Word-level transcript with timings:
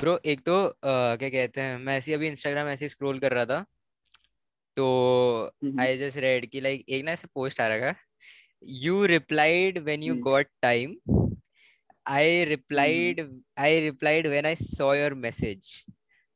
Bro 0.00 0.18
एक 0.24 0.40
तो 0.40 0.54
क्या 0.82 1.28
कहते 1.28 1.60
हैं 1.60 1.78
मैं 1.78 1.96
ऐसे 1.98 2.12
अभी 2.14 2.26
इंस्टाग्राम 2.28 2.68
ऐसे 2.68 2.88
स्क्रॉल 2.88 3.18
कर 3.18 3.32
रहा 3.32 3.44
था 3.46 3.64
तो 4.76 4.84
आई 5.80 5.96
जस्ट 5.98 6.18
रेड 6.18 6.46
कि 6.50 6.60
लाइक 6.60 6.84
एक 6.88 7.04
ना 7.04 7.12
ऐसे 7.12 7.28
पोस्ट 7.34 7.60
आ 7.60 7.66
रहा 7.68 7.92
था 7.92 7.94
you 8.84 9.04
replied 9.06 9.78
when 9.84 10.02
you 10.02 10.14
got 10.22 10.46
time 10.62 10.94
I 12.10 12.44
replied 12.44 13.20
I 13.58 13.80
replied 13.80 14.26
when 14.26 14.46
I 14.46 14.54
saw 14.56 14.94
your 14.94 15.14
message 15.24 15.68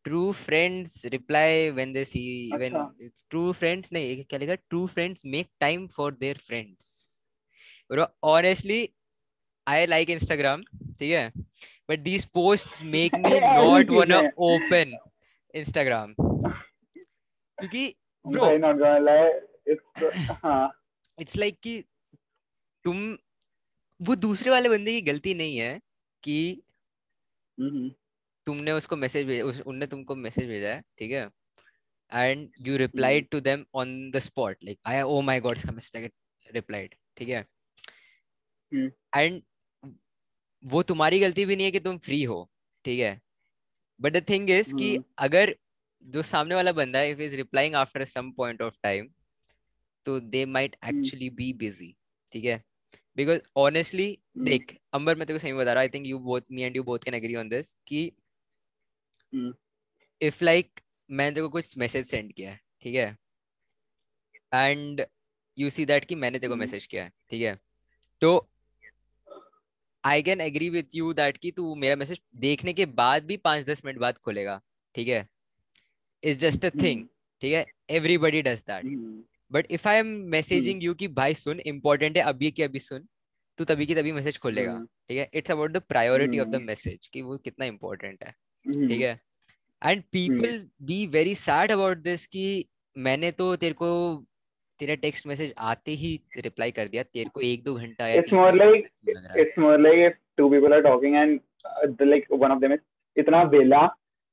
true 0.04 0.30
friends 0.42 1.04
reply 1.14 1.70
when 1.70 1.92
they 1.92 2.04
see 2.04 2.24
when 2.56 2.76
it's 3.02 3.24
true 3.30 3.50
friends 3.52 3.92
नहीं 3.92 4.24
क्या 4.24 4.38
लिखा 4.38 4.54
true 4.54 4.86
friends 4.88 5.26
make 5.36 5.48
time 5.60 5.86
for 5.96 6.14
their 6.16 6.38
friends 6.46 6.92
bro 7.90 8.06
honestly 8.28 8.82
I 9.66 9.86
like 9.86 10.10
Instagram 10.10 10.62
ठीक 10.98 11.12
है? 11.12 11.32
But 11.90 11.98
these 12.00 12.24
post 12.34 12.82
make 12.84 13.14
me 13.14 13.40
not 13.40 13.90
wanna 13.90 14.18
open 14.48 14.96
Instagram 15.54 16.14
क्योंकि 16.18 17.94
bro 18.24 18.50
not 18.58 18.76
gonna 18.76 18.98
lie 18.98 19.28
it's 19.72 20.30
हाँ। 20.44 20.70
It's 21.18 21.36
like 21.36 21.58
कि 21.62 21.82
तुम 22.84 23.16
वो 24.00 24.14
दूसरे 24.16 24.50
वाले 24.50 24.68
बंदे 24.68 24.92
की 24.92 25.00
गलती 25.00 25.34
नहीं 25.34 25.56
है 25.58 25.78
कि 26.22 26.62
mm-hmm. 27.58 27.90
तुमने 28.46 28.72
उसको 28.72 28.96
मैसेज 28.96 29.26
भेजा 29.26 29.44
उस, 29.44 29.60
उनने 29.60 29.86
तुमको 29.86 30.14
मैसेज 30.16 30.46
भेजा 30.48 30.68
है 30.68 30.82
ठीक 30.98 31.12
है? 31.12 31.28
And 32.12 32.50
you 32.66 32.76
replied 32.76 33.28
to 33.30 33.40
them 33.40 33.64
on 33.74 34.10
the 34.10 34.18
spot 34.18 34.56
like 34.64 34.78
I 34.86 35.00
oh 35.02 35.20
my 35.20 35.40
god 35.40 35.56
इसका 35.56 35.72
मैसेज 35.72 36.10
रिप्लाइड 36.46 36.94
ठीक 37.16 37.28
है? 37.28 37.44
एंड 39.16 39.42
वो 40.64 40.82
तुम्हारी 40.82 41.18
गलती 41.20 41.44
भी 41.44 41.56
नहीं 41.56 41.66
है 41.66 41.72
कि 41.72 41.80
तुम 41.80 41.98
फ्री 41.98 42.22
हो 42.22 42.48
ठीक 42.84 43.00
है? 43.00 43.20
बट 44.00 44.12
द 44.12 44.24
थिंग 44.28 44.50
इज़ 44.50 44.74
कि 44.74 44.94
हम्म। 44.94 45.04
अगर 45.18 45.54
जो 46.04 46.22
सामने 46.22 46.54
वाला 46.54 46.72
बंदा 46.72 47.02
if 47.02 47.20
is 47.20 47.36
replying 47.36 47.74
after 47.74 48.04
some 48.04 48.30
point 48.32 48.62
of 48.62 48.76
time 48.82 49.08
तो 50.06 50.18
they 50.20 50.44
might 50.46 50.76
actually 50.84 51.30
be 51.30 51.52
busy 51.52 51.94
ठीक 52.32 52.44
है? 52.44 52.62
Because 53.16 53.40
honestly 53.56 54.06
hmm. 54.36 54.44
देख 54.44 54.76
अंबर 54.92 55.16
मैं 55.16 55.26
तेरे 55.26 55.38
को 55.38 55.42
सही 55.42 55.52
बता 55.52 55.72
रहा 55.72 55.80
I 55.80 55.88
think 55.88 56.06
you 56.06 56.18
both 56.20 56.40
me 56.50 56.62
and 56.62 56.76
you 56.76 56.82
both 56.82 57.04
can 57.04 57.14
agree 57.14 57.34
on 57.36 57.48
this 57.48 57.74
कि 57.86 58.10
इफ़ 60.20 60.44
लाइक 60.44 60.80
मैंने 61.10 61.34
तेरे 61.34 61.42
को 61.42 61.48
कुछ 61.48 61.76
मैसेज 61.78 62.06
सेंड 62.06 62.32
किया 62.32 62.50
है 62.50 62.60
ठीक 62.82 62.94
है? 62.94 63.16
एंड 64.52 65.04
यू 65.58 65.70
सी 65.70 65.84
दैट 65.86 66.04
कि 66.04 66.14
मैंने 66.14 66.38
तेरे 66.38 66.48
को 66.48 66.56
मैसेज 66.56 66.86
किया 66.86 67.04
है 67.04 67.12
ठीक 67.30 67.42
है? 67.42 67.58
तो 68.22 68.50
I 70.04 70.22
can 70.22 70.40
agree 70.40 70.68
with 70.70 70.94
you 70.94 71.12
that 71.12 71.36
कि 71.36 71.50
तू 71.50 71.74
मेरा 71.74 71.96
मैसेज 71.96 72.20
देखने 72.36 72.72
के 72.72 72.86
बाद 72.86 73.24
भी 73.24 73.36
पाँच 73.36 73.64
दस 73.64 73.84
मिनट 73.84 73.98
बाद 73.98 74.18
खोलेगा 74.18 74.60
ठीक 74.94 75.08
है? 75.08 75.26
इज़ 76.22 76.38
जस्ट 76.38 76.64
अ 76.64 76.70
थिंग 76.82 77.06
ठीक 77.40 77.52
है? 77.52 77.66
Everybody 77.90 78.42
does 78.42 78.64
that 78.70 78.84
but 79.52 79.66
if 79.70 79.88
I 79.88 79.96
am 79.96 80.06
messaging 80.06 80.84
you 80.84 80.94
कि 80.94 81.08
भाई 81.08 81.34
सुन 81.34 81.60
इंपॉर्टेंट 81.60 82.16
है 82.16 82.22
अभी 82.22 82.50
की 82.50 82.62
अभी 82.62 82.78
सुन 82.78 83.08
तू 83.58 83.64
तभी 83.64 83.86
की 83.86 83.94
तभी 83.94 84.12
मैसेज 84.12 84.38
खोलेगा 84.38 84.72
hmm. 84.72 84.86
ठीक 85.08 85.18
है? 85.18 85.30
It's 85.34 85.50
about 85.50 85.72
the 85.72 85.76
priority 85.76 86.38
of 86.38 86.48
the 86.48 86.60
message 86.60 87.08
कि 87.08 87.22
वो 87.22 87.36
कितना 87.38 87.66
इंपॉर्टेंट 87.66 88.24
है 88.24 88.34
hmm. 88.66 88.88
ठीक 88.88 89.00
है? 89.00 89.20
And 89.84 90.02
people 90.02 90.68
be 90.82 91.06
very 91.06 91.34
sad 91.34 91.72
about 91.72 91.98
this 91.98 92.26
कि 92.26 92.64
मैंने 92.96 93.30
तो 93.32 93.56
तेरे 93.56 93.74
को 93.74 93.90
तेरा 94.80 94.94
टेक्स्ट 95.02 95.26
मैसेज 95.26 95.52
आते 95.72 95.92
ही 96.02 96.12
रिप्लाई 96.44 96.70
कर 96.78 96.88
दिया 96.88 97.02
तेरे 97.02 97.30
को 97.34 97.40
एक 97.50 97.64
दो 97.64 97.74
घंटा 97.74 98.08
it's 98.20 98.32
more 98.32 98.54
like 98.54 98.88
it's 99.38 99.58
more 99.58 99.80
like 99.80 100.06
if 100.06 100.18
two 100.36 100.48
people 100.50 100.74
are 100.74 100.80
talking 100.82 101.16
and 101.16 102.02
like 102.02 102.26
one 102.32 102.52
of 102.52 102.60
them 102.60 102.72
is 102.72 103.20
इतना 103.20 103.42
वेला 103.54 103.86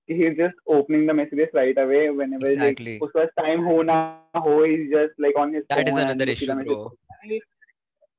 कि 0.10 0.14
he 0.14 0.26
is 0.28 0.34
just 0.38 0.68
opening 0.78 1.08
the 1.10 1.16
messages 1.16 1.50
right 1.56 1.80
away 1.80 2.08
whenever 2.10 2.54
exactly. 2.54 2.98
उसके 3.04 3.20
पास 3.20 3.30
टाइम 3.38 3.64
हो 3.64 3.82
ना 3.84 4.00
हो 4.48 4.64
is 4.66 4.90
just 4.96 5.22
like 5.22 5.38
on 5.38 5.56
his 5.56 5.64
that 5.74 5.88
is 5.88 6.00
another 6.00 6.30
issue 6.30 6.54
bro 6.54 6.84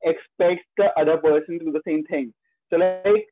expects 0.03 0.65
the 0.79 0.87
other 1.01 1.15
person 1.17 1.59
to 1.59 1.65
do 1.67 1.73
the 1.73 1.81
same 1.85 2.01
thing. 2.07 2.25
So 2.73 2.79
like 2.79 3.29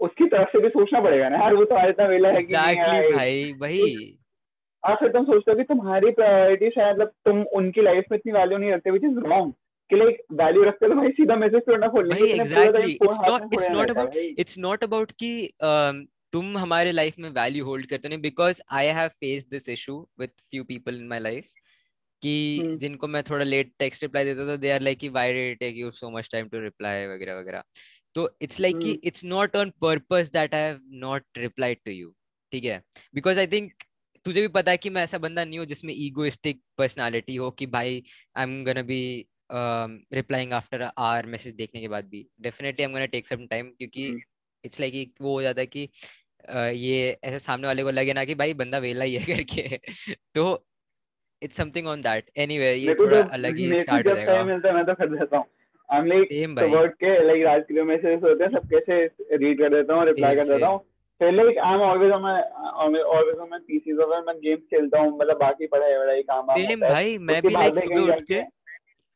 उसकी 0.00 0.26
तरफ़ 0.26 0.48
से 0.52 0.60
भी 0.62 0.68
सोचना 0.68 1.00
पड़ेगा 1.00 1.28
ना 1.28 1.38
यार 1.38 1.54
वो 1.54 1.64
तो 1.64 1.74
आज 1.74 1.88
इतना 1.88 2.06
वेला 2.06 2.28
है 2.28 2.42
कि 2.42 2.52
exactly 2.52 3.12
भाई 3.14 3.52
वही। 3.60 3.84
और 4.84 4.94
फिर 4.94 5.08
तुम 5.08 5.24
सोचते 5.24 5.50
हो 5.50 5.56
कि 5.56 5.64
तुम्हारी 5.64 6.10
प्रायोरिटी 6.10 6.70
शायद 6.70 6.96
मतलब 6.96 7.12
तुम 7.24 7.42
उनकी 7.58 7.82
लाइफ 7.82 8.04
में 8.10 8.18
इतनी 8.18 8.32
वैल्यू 8.32 8.58
नहीं 8.58 8.72
रखते 8.72 8.90
विच 8.90 9.04
इज़ 9.04 9.18
रॉन्ग 9.26 9.52
कि 9.90 9.96
लाइक 9.96 10.22
वैल्यू 10.32 10.62
रखते 10.64 10.88
तो 10.88 10.94
भाई 10.94 11.08
सीधा 11.10 11.36
मैसेज 11.36 11.62
करना 11.66 11.88
खोल 11.88 12.10
भाई 12.10 12.30
exactly 12.30 12.92
it's 12.92 13.20
not 13.28 13.54
it's 13.54 13.70
not 13.70 13.90
about 13.90 14.16
it's 14.16 14.58
not 14.58 14.84
about 14.84 15.12
कि 15.22 15.32
तुम 16.32 16.56
हमारे 16.58 16.92
लाइफ 16.92 17.18
में 17.18 17.28
वैल्यू 17.30 17.64
होल्ड 17.64 17.86
करते 17.86 18.08
नहीं 18.08 18.20
because 18.20 18.60
I 18.72 18.86
have 19.00 19.08
face 19.20 19.46
this 19.50 19.68
issue 19.68 19.98
with 20.20 20.30
few 20.40 20.64
people 20.64 20.94
in 20.94 21.06
my 21.08 21.20
life 21.20 21.48
कि 22.22 22.60
hmm. 22.62 22.76
जिनको 22.78 23.08
मैं 23.08 23.22
थोड़ा 23.22 23.44
लेट 23.44 23.72
टेक्स्ट 23.78 24.02
रिप्लाई 24.02 24.24
देता 24.24 24.46
था 24.48 24.56
दे 24.56 24.70
आर 24.70 24.80
लाइक 24.80 24.98
कि 24.98 25.08
why 25.08 25.32
did 25.32 25.58
take 25.58 25.76
you 25.76 25.90
so 25.90 26.10
much 26.10 26.28
time 26.32 26.48
to 26.48 26.60
reply 26.60 27.06
वगैरह 27.06 27.38
वगैरह। 27.38 27.62
तो 28.14 28.28
इट्स 28.42 28.60
लाइक 28.60 28.78
कि 28.78 28.92
it's 29.04 29.24
not 29.24 29.56
on 29.56 29.70
purpose 29.80 30.30
that 30.32 30.54
I 30.54 30.60
have 30.60 30.78
not 31.00 31.24
replied 31.38 31.78
to 31.84 31.92
you 31.92 32.14
ठीक 32.52 32.64
है? 32.64 32.82
बिकॉज़ 33.14 33.38
आई 33.38 33.46
थिंक 33.46 33.72
तुझे 34.24 34.40
भी 34.40 34.48
पता 34.48 34.70
है 34.70 34.76
कि 34.76 34.90
मैं 34.90 35.04
ऐसा 35.04 35.18
बंदा 35.18 35.44
नहीं 35.44 35.58
हूँ 35.58 35.66
जिसमें 35.66 35.94
ईगोइस्टिक 35.96 36.60
पर्सनालिटी 36.78 37.36
हो 37.36 37.50
कि 37.50 37.66
भाई 37.66 38.02
I 38.36 38.42
am 38.42 38.64
gonna 38.64 38.82
be 38.82 39.26
replying 40.14 40.52
after 40.52 40.82
our 40.98 41.26
message 41.26 41.54
देखने 41.54 41.80
के 41.80 41.88
बाद 41.88 42.04
भी। 42.04 42.26
Definitely 42.40 42.84
I 42.84 42.88
am 42.88 42.92
gonna 42.92 43.06
take 43.06 43.26
some 43.26 43.46
time 43.46 43.66
क्योंकि 43.68 44.06
इट्स 44.64 44.80
लाइक 44.80 44.94
like 44.94 45.22
वो 45.22 45.32
हो 45.32 45.42
जाता 45.42 45.60
है 45.60 45.66
कि 45.66 45.88
uh, 46.54 46.72
ये 46.72 47.18
ऐसे 47.24 47.38
सामने 47.38 47.66
वाले 47.66 47.82
को 47.82 47.90
लगे 47.90 48.12
ना 48.12 48.24
कि 48.24 48.34
भाई 48.34 48.54
बंदा 48.54 48.78
वेला 48.78 49.04
ही 49.04 49.14
है 49.14 49.36
करके। 49.36 49.80
तो 50.34 50.66
it's 51.42 51.56
something 51.56 51.86
on 51.86 52.00
that 52.00 52.30
anyway 52.36 52.74
ये 52.74 52.94
थोड़ा 52.94 53.20
अलग 53.22 53.58
ही 53.58 53.80
स्टार्ट 53.80 54.08
हो 54.08 54.14
जाएगा। 54.14 54.44
मिलता 54.44 54.68
है 54.68 54.74
मैं 54.74 54.84
तो 54.84 54.94
कर 54.94 55.08
देता 55.08 55.36
हूँ। 55.36 55.44
आई 55.92 55.98
एम 55.98 56.06
लाइक 56.06 56.92
के 56.94 57.26
लाइक 57.26 57.44
रात 57.44 57.62
के 57.62 57.82
मैसेज 57.82 58.22
होते 58.22 58.44
हैं 58.44 58.50
सब 58.50 58.68
कैसे 58.68 59.04
रीड 59.36 59.58
कर 59.58 59.68
देता 59.68 59.94
हूँ 59.94 60.06
रिप्लाई 60.06 60.34
कर 60.34 60.46
देता 60.46 60.66
हूँ। 60.66 60.93
Like 61.20 61.58
I 61.58 61.74
am 61.74 61.80
always 61.80 62.12
on 62.12 62.22
my 62.22 62.40
always 63.00 63.38
on 63.38 63.48
my 63.50 63.58
PCs 63.66 63.98
और 63.98 64.24
मैं 64.26 64.36
गेम्स 64.36 64.62
खेलता 64.74 65.00
हूँ 65.00 65.18
मतलब 65.18 65.38
बाकी 65.38 65.66
पढ़ाई 65.74 65.96
वढ़ाई 65.96 66.22
काम 66.30 66.50
आ 66.50 66.56
सेम 66.56 66.80
भाई 66.80 67.18
मैं 67.30 67.40
भी 67.42 67.52
लाइक 67.54 67.74
सुबह 67.74 68.12
उठ 68.12 68.22
के 68.30 68.42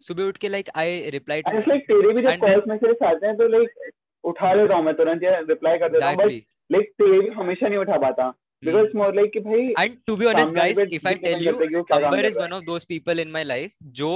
सुबह 0.01 0.25
उठ 0.25 0.37
के 0.37 0.49
like 0.49 0.69
I 0.77 1.01
reply 1.11 1.43
to 1.43 1.59
like 1.69 1.83
तेरे 1.93 2.13
भी 2.15 2.23
जब 2.23 2.45
कॉल्स 2.45 2.69
मैसेज 2.69 3.03
आते 3.05 3.27
हैं 3.27 3.37
तो 3.37 3.49
लाइक 3.49 3.91
उठा 4.25 4.53
लेता 4.55 4.75
हूँ 4.75 4.85
मैं 4.85 4.95
तुरंत 4.97 5.23
या 5.23 5.39
रिप्लाई 5.39 5.79
कर 5.79 5.89
देता 5.89 6.09
हूँ। 6.09 6.17
बट 6.17 6.33
लाइक 6.73 6.93
तेरे 7.03 7.21
भी 7.21 7.29
हमेशा 7.41 7.69
नहीं 7.69 7.79
उठा 7.79 7.99
पाता। 8.07 8.35
Because 8.63 8.87
it's 8.87 8.97
more 8.99 9.13
like 9.17 9.31
कि 9.33 9.41
भाई 9.41 9.67
and 9.81 9.99
to 10.11 10.15
be 10.21 10.27
honest 10.29 10.55
guys 10.55 10.79
if 10.97 11.05
i 11.07 11.15
tell 11.25 11.43
you 11.47 11.53
Amber 11.97 12.23
is 12.29 12.37
one 12.37 12.55
of 12.57 12.65
those 12.71 12.85
people 12.93 13.21
in 13.25 13.31
my 13.37 13.43
life 13.51 13.77
जो 14.01 14.09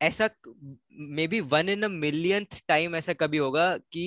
ऐसा 0.00 0.28
maybe 1.34 1.40
one 1.54 1.68
in 1.68 1.82
a 1.82 1.88
millionth 1.88 2.60
time 2.68 2.96
ऐसा 2.96 3.12
कभी 3.22 3.38
होगा 3.38 3.66
कि 3.92 4.04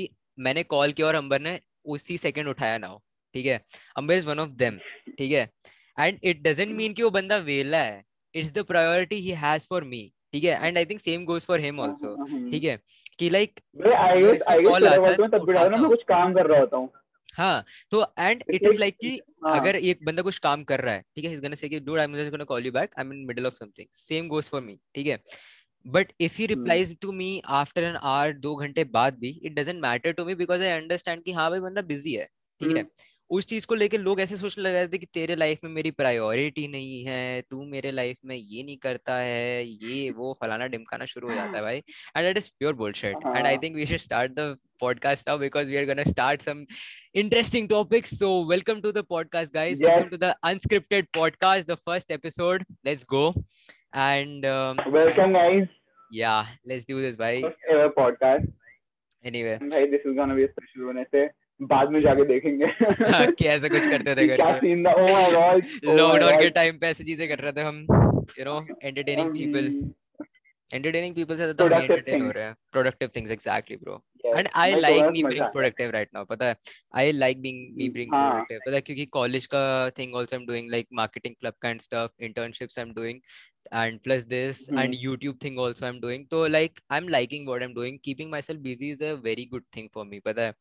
मैंने 0.48 0.64
कॉल 0.74 0.92
किया 0.92 1.08
और 1.08 1.16
अंबर 1.16 1.42
ने 1.42 1.60
उसी 1.88 2.18
सेकंड 2.18 2.48
उठाया 2.48 2.78
ना 2.78 2.88
हो 2.88 3.02
ठीक 3.36 3.46
है? 3.46 3.62
Ambar 3.98 4.14
is 4.14 4.28
one 4.28 4.40
of 4.40 4.50
them 4.58 4.78
ठीक 5.18 5.32
है? 5.32 5.50
एंड 5.98 6.20
इट 6.24 6.42
डजेंट 6.44 6.76
मीन 6.76 6.94
कि 6.94 7.04
वो 7.04 7.10
बंदा 7.12 7.38
वेला 7.46 7.78
है। 7.80 8.04
It's 8.36 8.52
the 8.54 8.64
priority 8.66 9.16
he 9.16 9.32
has 9.44 9.68
for 9.70 9.84
me 9.84 10.12
ठीक 10.34 10.44
है? 10.44 10.68
And 10.68 10.78
I 10.78 10.86
think 10.86 11.00
same 11.00 11.26
goes 11.26 11.46
for 11.46 11.60
him 11.62 11.82
also 11.82 12.16
ठीक 12.52 12.64
है? 12.64 12.80
कि 13.20 13.30
लाइक 13.30 13.60
कॉल 13.78 14.88
आता 14.88 15.10
है 15.10 15.28
तब 15.30 15.46
भी 15.46 15.54
मैं 15.54 15.88
कुछ 15.88 16.04
काम 16.08 16.34
कर 16.34 16.48
रहा 16.48 16.60
होता 16.60 16.78
हूँ। 16.78 16.90
हाँ 17.38 17.64
तो 17.92 18.02
एंड 18.20 18.44
इट 18.50 18.64
इज़ 18.64 18.80
लाइक 18.80 18.96
कि 19.02 19.10
हाँ. 19.46 19.60
अगर 19.60 19.76
एक 19.76 20.06
बंदा 20.06 20.22
कुछ 20.24 20.38
काम 20.40 20.64
कर 20.64 20.82
रहा 20.82 20.94
है 20.94 21.04
ठीक 21.16 21.26
है? 21.26 21.32
इज़ 21.34 21.42
गोना 21.42 21.56
से 21.56 21.70
कि 21.70 21.80
dude 21.80 22.00
I 22.00 22.06
am 22.06 22.16
just 22.16 22.32
gonna 22.32 22.44
call 22.44 22.66
you 22.66 22.72
back 22.72 22.92
I 22.98 23.06
am 23.06 23.14
in 23.14 23.26
middle 23.28 23.48
of 23.48 23.54
something 23.54 23.88
same 23.94 24.28
goes 24.28 24.50
for 24.50 24.62
me 24.62 24.78
ठीक 24.96 25.08
है? 25.08 25.20
But 25.86 26.12
if 26.22 26.38
he 26.38 26.46
replies 26.48 26.96
to 27.02 27.12
me 27.12 27.42
after 27.62 27.84
an 27.84 27.96
hour 27.96 28.34
दो 28.46 28.56
घंटे 28.56 28.84
बाद 28.94 29.18
भी 29.20 29.30
it 29.46 29.54
doesn't 29.56 29.82
matter 29.82 30.12
to 30.12 30.26
me 30.26 30.36
because 30.36 30.62
I 30.62 30.70
understand 30.70 31.24
कि 31.24 31.32
हाँ 31.32 31.50
भाई 31.50 31.60
बंदा 31.60 31.82
बिज़ी 31.82 32.14
है 32.14 32.26
ठीक 32.26 32.76
है? 32.78 32.82
हम्म। 32.82 33.14
उस 33.30 33.46
चीज़ 33.46 33.66
को 33.68 33.76
लेके 33.76 33.98
लोग 33.98 34.20
ऐसे 34.22 34.38
सोचने 34.38 34.64
लग 34.64 34.74
रहे 34.74 34.88
थे 34.88 34.98
कि 34.98 35.06
तेरे 35.14 35.36
लाइफ 35.36 35.60
में 35.64 35.72
मेरी 35.72 35.92
प्रायोरिटी 35.92 36.68
नहीं 36.68 37.04
है 37.06 37.42
तू 37.52 37.64
मेरे 37.66 37.92
लाइफ 37.92 38.18
में 38.26 38.36
ये 38.36 38.64
नहीं 38.64 38.78
करता 38.78 39.16
है 39.18 39.66
ये 39.66 40.10
वो 40.18 40.38
फलाना 40.42 40.68
डिमकाना 40.68 41.06
शुरू 41.06 41.30
हो 41.30 41.36
जाता 41.42 41.58
है 41.58 41.64
भाई। 41.64 41.78
And 42.18 42.28
it 42.28 42.38
is 42.38 42.50
pure 42.60 42.74
bullshit 42.74 43.16
and 43.28 43.48
I 43.48 43.58
think 43.58 43.76
we 43.76 43.86
should 43.86 43.98
start 44.00 44.40
the 44.40 44.56
podcast 44.84 45.28
now 45.28 45.38
because 45.38 45.70
we 45.70 45.78
are 45.78 45.86
going 45.86 45.98
to 45.98 46.06
start 46.08 46.42
some 46.42 46.66
interesting 47.14 47.68
topics. 47.68 48.18
So 48.18 48.32
welcome 48.42 48.82
to 48.82 48.92
the 48.92 49.04
podcast 49.04 49.54
guys. 49.54 49.80
Yes. 49.80 49.90
welcome 49.90 50.10
to 50.10 50.18
the 50.18 50.36
unscripted 50.44 51.08
podcast 51.14 51.66
the 51.66 51.78
first 51.78 52.12
episode. 52.12 52.66
Let's 52.84 53.06
go. 53.06 53.34
And 53.94 54.46
um, 54.46 54.78
welcome 54.88 55.34
guys. 55.34 55.68
Yeah 56.12 56.46
let's 56.66 56.86
do 56.86 57.02
this 57.02 57.16
bhai 57.16 57.42
first 57.42 57.72
ever 57.76 57.90
podcast 57.98 58.46
anyway 59.24 59.58
bhai 59.74 59.86
this 59.96 60.06
is 60.06 60.16
going 60.16 60.30
to 60.30 60.36
be 60.36 60.46
a 60.46 60.52
special 60.52 60.88
one 60.92 60.98
ऐसे 61.06 61.28
बाद 61.62 61.92
में 61.92 62.00
जाके 62.02 62.26
देखेंगे 62.28 62.68
कि 63.40 63.46
ऐसा 63.48 63.68
कुछ 63.68 63.88
करते 63.88 64.16
थे 64.16 64.28
क्या 64.28 64.52
सीन 64.58 64.84
था 64.86 64.94
ओह 64.94 65.12
माय 65.12 65.32
गॉड 65.32 65.66
लॉकडाउन 65.98 66.40
के 66.40 66.50
टाइम 66.58 66.78
पे 66.80 66.88
ऐसी 66.88 67.04
चीज़ें 67.04 67.28
कर 67.30 67.40
रहे 67.40 67.52
थे 67.52 67.62
हम 67.68 67.86
you 68.40 68.46
know 68.46 68.56
entertaining 68.84 69.30
people 69.34 69.70
entertaining 70.74 71.16
people 71.16 71.38
से 71.38 71.54
तो 71.54 71.66
हम 71.66 71.74
एंटरटेन 71.74 72.22
हो 72.22 72.32
रहे 72.32 72.44
हैं। 72.44 73.08
Things 73.08 73.32
exactly 73.32 73.78
bro 73.78 74.04
and 74.26 74.48
I 74.56 74.76
like 74.76 75.04
me 75.04 75.24
being 75.24 75.46
productive 75.46 75.90
right 75.90 76.10
now 76.14 76.26
पता 76.26 76.46
है? 76.46 76.56
I 76.96 77.12
like 77.12 77.42
being 77.42 77.76
me 77.76 77.90
being 77.90 78.12
productive 78.12 78.60
पता 78.60 78.76
है? 78.76 78.82
क्योंकि 78.82 79.06
कॉलेज 79.06 79.46
का 79.46 79.90
thing 79.90 80.16
also 80.16 80.36
I 80.36 80.42
am 80.42 80.48
doing 80.48 80.72
like 80.72 80.88
marketing 80.94 81.36
club 81.36 81.54
kind 81.62 81.82
stuff 81.82 82.24
internships 82.24 82.80
I 82.80 83.22
and 83.74 84.00
plus 84.06 84.24
this 84.32 84.58
mm-hmm. 84.58 84.80
and 84.82 84.96
youtube 85.04 85.38
thing 85.44 85.56
also 85.62 85.86
i'm 85.86 86.00
doing. 86.02 86.26
So 86.34 86.42
like 86.56 86.82
i'm 86.96 87.08
liking 87.14 87.48
what 87.48 87.64
i'm 87.66 87.72
doing. 87.78 87.96
Keeping 88.08 88.30
myself 88.34 88.60
busy 88.66 88.90
is 88.96 89.02
a 89.02 89.16
very 89.28 89.46
good 89.54 89.64
thing 89.76 89.88
for 89.96 90.04
me 90.10 90.20
pata 90.28 90.44
hai 90.44 90.54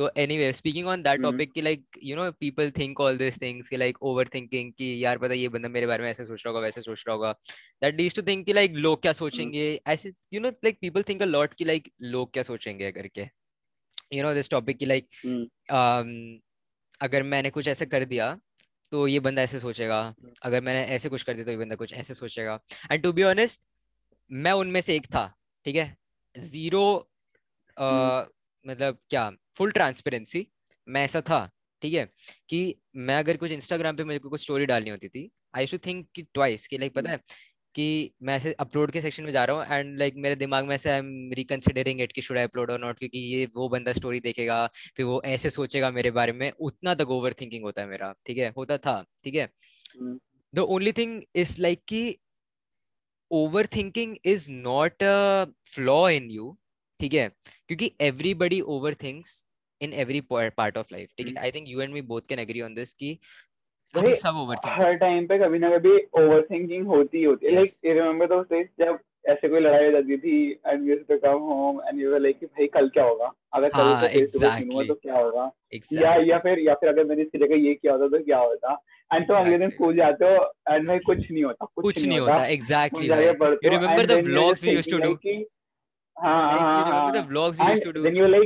तो 0.00 0.10
anyway 0.16 0.52
speaking 0.52 0.86
on 0.88 1.02
that 1.02 1.20
topic 1.22 1.52
कि 1.52 1.62
like 1.62 1.98
you 2.02 2.16
know 2.16 2.30
people 2.32 2.70
think 2.70 3.00
all 3.00 3.16
this 3.18 3.40
things 3.42 3.68
कि 3.68 3.76
like 3.76 4.02
over 4.02 4.28
thinking 4.34 4.72
कि 4.72 4.86
यार 5.04 5.18
पता 5.18 5.34
ये 5.34 5.48
बंदा 5.48 5.68
मेरे 5.68 5.86
बारे 5.86 6.02
में 6.02 6.10
ऐसे 6.10 6.24
सोच 6.24 6.42
रहा 6.46 6.52
होगा 6.52 6.60
वैसे 6.60 6.80
सोच 6.80 7.04
रहा 7.08 7.14
होगा। 7.14 7.32
दैट 7.82 7.96
लीड्स 7.96 8.14
टू 8.16 8.22
थिंक 8.22 8.44
कि 8.46 8.52
लाइक 8.52 8.72
लोग 8.76 9.02
क्या 9.02 9.12
सोचेंगे? 9.12 9.80
ऐसे 9.86 10.12
you 10.32 10.40
know 10.40 10.48
like 10.48 10.78
people 10.80 11.02
think 11.02 11.22
a 11.22 11.26
lot 11.26 11.54
कि 11.54 11.64
लाइक 11.64 11.90
लोग 12.02 12.32
क्या 12.32 12.42
सोचेंगे 12.42 12.92
करके 12.92 13.26
यू 14.14 14.22
नो 14.22 14.32
दिस 14.34 14.50
टॉपिक 14.50 14.78
कि 14.78 14.86
लाइक 14.86 15.08
अगर 17.00 17.22
मैंने 17.24 17.50
कुछ 17.50 17.68
ऐसे 17.68 17.86
कर 17.86 18.04
दिया 18.04 18.34
तो 18.92 19.06
ये 19.08 19.20
बंदा 19.20 19.42
ऐसे 19.42 19.58
सोचेगा। 19.60 20.00
अगर 20.42 20.60
मैंने 20.60 20.84
ऐसे 20.94 21.08
कुछ 21.08 21.22
कर 21.22 21.34
दिया 21.34 21.44
तो 21.44 21.50
ये 21.50 21.56
बंदा 21.56 21.74
कुछ 21.76 21.92
ऐसे 21.94 22.14
सोचेगा। 22.14 22.58
एंड 22.90 23.02
टू 23.02 23.12
बी 23.12 23.22
ऑनेस्ट 23.22 23.60
मैं 24.30 24.52
उनमें 24.52 24.80
से 24.80 24.96
एक 24.96 25.06
था 25.06 25.26
ठीक 25.66 25.76
है? 25.76 25.96
ज़ीरो 26.34 26.82
मतलब 28.66 28.98
क्या 29.10 29.30
फुल 29.54 29.70
ट्रांसपेरेंसी 29.70 30.46
मैं 30.88 31.04
ऐसा 31.04 31.20
था 31.20 31.50
ठीक 31.82 31.94
है 31.94 32.08
कि 32.48 32.74
मैं 32.96 33.16
अगर 33.16 33.36
कुछ 33.36 33.50
इंस्टाग्राम 33.50 33.96
पे 33.96 34.04
मुझे 34.04 34.18
कुछ 34.18 34.42
स्टोरी 34.42 34.66
डालनी 34.66 34.90
होती 34.90 35.08
थी 35.08 35.30
आई 35.56 35.66
शू 35.66 35.78
थिंक 35.78 36.06
कि 36.14 36.22
ट्वाइस 36.22 36.66
कि 36.66 36.78
लाइक 36.78 36.94
पता 36.94 37.10
है 37.10 37.20
कि 37.74 38.14
मैं 38.22 38.36
ऐसे 38.36 38.52
अपलोड 38.52 38.90
के 38.90 39.00
सेक्शन 39.00 39.24
में 39.24 39.32
जा 39.32 39.44
रहा 39.44 39.56
हूँ 39.56 39.64
एंड 39.74 39.98
लाइक 39.98 40.14
मेरे 40.16 40.34
दिमाग 40.36 40.64
में 40.64 40.74
ऐसे 40.74 40.90
आई 40.90 40.98
एम 40.98 41.30
रिकंसिडरिंग 41.32 42.00
इट 42.00 42.12
कि 42.12 42.22
शुड 42.22 42.38
आई 42.38 42.44
अपलोड 42.44 42.70
और 42.70 42.80
नॉट 42.80 42.98
क्योंकि 42.98 43.18
ये 43.18 43.46
वो 43.54 43.68
बंदा 43.68 43.92
स्टोरी 43.92 44.20
देखेगा 44.20 44.66
फिर 44.96 45.06
वो 45.06 45.22
ऐसे 45.24 45.50
सोचेगा 45.50 45.90
मेरे 45.90 46.10
बारे 46.10 46.32
में 46.32 46.50
उतना 46.50 46.94
तक 46.94 47.10
ओवर 47.10 47.32
थिंकिंग 47.40 47.64
होता 47.64 47.82
है 47.82 47.88
मेरा 47.88 48.14
ठीक 48.26 48.38
है 48.38 48.52
होता 48.56 48.78
था 48.78 49.04
ठीक 49.24 49.34
है। 49.34 49.48
The 50.54 50.58
only 50.58 50.92
thing 50.92 51.22
is 51.36 51.60
like 51.60 51.82
कि 51.88 52.16
over 53.30 53.66
thinking 53.66 54.16
is 54.24 54.50
not 54.50 55.02
a 55.02 55.44
flaw 55.64 56.08
in 56.10 56.30
you 56.30 56.56
ठीक 57.00 57.14
है 57.14 57.28
क्योंकि 57.68 57.92
everybody 58.00 58.60
over 58.76 58.94
thinks 59.02 59.44
in 59.80 59.92
every 60.02 60.20
part 60.30 60.76
of 60.78 60.86
life 60.92 61.08
ठीक 61.18 61.26
है? 61.26 61.34
I 61.42 61.50
think 61.50 61.68
you 61.68 61.80
and 61.80 61.92
me 61.94 62.02
both 62.14 62.22
can 62.28 62.38
agree 62.38 62.60
on 62.60 62.74
this 62.74 62.92
कि 62.94 63.18
हम 63.94 64.14
सब 64.14 64.36
overthink 64.38 64.80
हर 64.80 64.94
टाइम 64.96 65.26
पे 65.26 65.38
कभी 65.38 65.58
ना 65.58 65.70
कभी 65.70 65.96
ओवरथिंकिंग 66.18 66.86
होती 66.86 67.22
होती 67.22 67.46
है। 67.46 67.54
Like 67.54 67.72
you 67.84 67.94
remember 67.94 68.26
those 68.26 68.46
days 68.52 68.66
जब 68.80 68.98
ऐसे 69.28 69.48
कोई 69.48 69.60
लड़ाई 69.60 69.84
हो 69.84 69.90
जाती 69.92 70.16
थी 70.18 70.36
and 70.66 70.82
we 70.82 70.94
too 71.08 71.16
come 71.24 71.38
home 71.46 71.80
and 71.88 72.00
you 72.02 72.12
were 72.12 72.20
like 72.20 72.38
कि 72.40 72.46
भाई 72.46 72.66
कल 72.74 72.88
क्या 72.88 73.04
होगा? 73.04 73.32
अगर 73.54 73.68
कल 73.68 73.82
हाँ, 73.82 74.00
को 74.00 74.08
फेस 74.08 74.32
तो 74.88 74.94
क्या 74.94 75.16
होगा? 75.16 75.50
Exactly. 75.74 76.02
या 76.02 76.14
या 76.28 76.38
फिर 76.38 76.58
या 76.58 76.74
फिर 76.74 76.88
अगर 76.88 77.04
मैंने 77.04 77.22
इसकी 77.22 77.38
जगह 77.38 77.66
ये 77.66 77.74
किया 77.74 77.92
होता 77.92 78.08
तो 78.16 78.24
क्या 78.24 78.38
होता? 78.38 78.76
एंड 79.10 79.26
तो 79.28 79.34
अगले 79.34 79.58
दिन 79.58 79.70
स्कूल 79.70 79.94
जाते 79.96 80.24
हो 80.24 80.74
एंड 80.74 80.86
भाई 80.88 80.98
कुछ 80.98 81.30
नहीं 81.30 81.44
होता 81.44 81.64
कुछ, 81.64 81.82
कुछ 81.84 82.06
नहीं 82.06 82.18
होता। 82.18 82.44
Exactly 82.46 83.06
you 83.06 83.70
remember 83.70 84.06
the 84.06 84.20
vlogs 84.26 84.64
we 84.64 84.70
used 84.70 84.90
to 84.90 84.98
do 84.98 85.14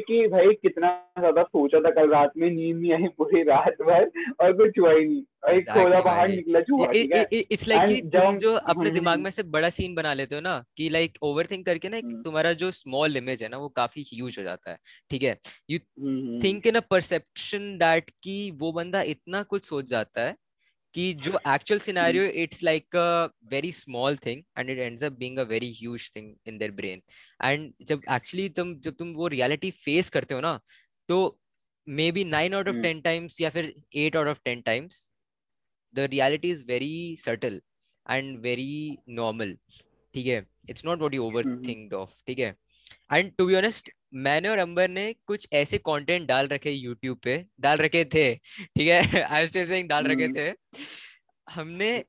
कि 0.01 0.27
भाई 0.29 0.53
कितना 0.53 0.89
ज़्यादा 1.19 1.43
सोचा 1.43 1.81
था 1.81 1.91
कल 1.91 2.11
रात 2.11 2.33
में 2.37 2.51
नींद 2.51 2.77
नहीं 2.77 2.93
आई 2.93 3.09
पूरी 3.19 3.43
रात 3.43 3.83
भर 3.83 4.11
और 4.41 4.53
कुछ 4.53 4.79
हुआ 4.79 4.93
ही 4.93 5.05
नहीं। 5.05 5.23
बाहर 6.05 6.29
निकला 6.29 6.61
इट्स 7.53 7.69
लाइक 7.69 7.83
कि 7.83 8.01
तुम 8.03 8.39
जो 8.39 8.55
अपने 8.55 8.91
दिमाग। 8.91 9.19
में 9.19 9.31
से 9.31 9.43
बड़ा 9.43 9.71
सीन 9.71 9.95
बना 9.95 10.15
लेते 10.15 10.35
हो 10.35 10.41
ना 10.41 10.65
कि 10.77 10.89
लाइक 10.89 11.19
ओवर 11.23 11.47
थिंक 11.47 11.67
करके 11.67 11.89
ना 11.89 11.97
हम्म। 11.97 12.23
तुम्हारा 12.23 12.53
जो 12.53 12.71
स्मॉल 12.71 13.17
इमेज 13.17 13.43
है 13.43 13.49
ना 13.49 13.57
वो 13.57 13.69
काफ़ी 13.69 14.05
ह्यूज 14.15 14.39
हो 14.39 14.45
जाता 14.45 14.71
है 14.71 14.79
ठीक 15.11 15.23
है? 15.23 15.39
You 15.71 15.79
think 16.41 16.67
in 16.67 16.75
a 16.75 16.81
perception 16.81 17.77
that 17.79 18.11
कि 18.23 18.51
वो 18.55 18.73
बंदा 18.73 19.03
इतना 19.03 19.43
कुछ 19.43 19.65
सोच 19.65 19.85
जाता 19.85 20.21
है 20.21 20.37
कि 20.95 21.13
जो 21.15 21.39
actual 21.49 21.81
scenario 21.81 22.25
it's 22.43 22.63
like 22.63 22.97
a 22.97 23.25
very 23.51 23.73
small 23.73 24.17
thing 24.17 24.43
and 24.59 24.71
it 24.71 24.79
ends 24.79 25.05
up 25.05 25.13
being 25.13 25.39
a 25.39 25.43
very 25.53 25.73
huge 25.79 26.11
thing 26.17 26.35
in 26.47 26.59
their 26.59 26.71
brain 26.73 27.03
and 27.45 27.73
जब 27.83 28.03
एक्चुअली 28.13 28.49
तुम 28.59 28.75
जब 28.81 28.95
तुम 28.95 29.13
वो 29.15 29.29
रियलिटी 29.29 29.71
फेस 29.71 30.11
करते 30.11 30.35
हो 30.35 30.41
ना 30.41 30.59
तो 31.09 31.19
maybe 32.13 32.25
nine 32.25 32.55
out 32.55 32.69
of 32.69 32.77
ten 32.83 33.01
times 33.01 33.41
या 33.41 33.51
फिर 33.51 33.73
eight 33.97 34.17
out 34.17 34.27
of 34.27 34.41
ten 34.45 34.61
times 34.61 35.11
the 35.95 36.09
reality 36.13 36.51
is 36.51 36.65
very 36.65 37.17
subtle 37.19 37.61
and 38.07 38.39
very 38.39 38.97
normal 39.09 39.57
ठीक 40.15 40.27
है? 40.27 40.45
It's 40.71 40.85
not 40.85 41.01
what 41.01 41.15
you 41.15 41.25
over 41.25 41.57
think 41.67 41.93
of 41.93 42.11
ठीक 42.27 42.39
है? 42.39 42.55
एंड 43.13 43.33
टू 43.37 43.47
बी 43.47 43.55
ऑनेस्ट 43.55 43.91
मैंने 44.15 44.49
और 44.49 44.59
अंबर 44.59 44.89
ने 44.91 45.13
कुछ 45.27 45.49
ऐसे 45.53 45.79
कंटेंट 45.79 46.27
डाल 46.29 46.49
रखे 46.49 46.71
यूट्यूब 46.71 47.19
पे 47.25 47.45
डाल 47.61 47.79
रखे 47.79 48.05
थे 48.05 48.35
ठीक 48.35 48.89
है? 48.89 49.23
आई 49.23 49.47
स्टिल 49.47 49.67
सेइंग 49.69 49.89
डाल 49.89 50.07
रखे 50.07 50.25
हम्म। 50.25 50.37
थे। 50.37 50.53
हमने 51.47 52.05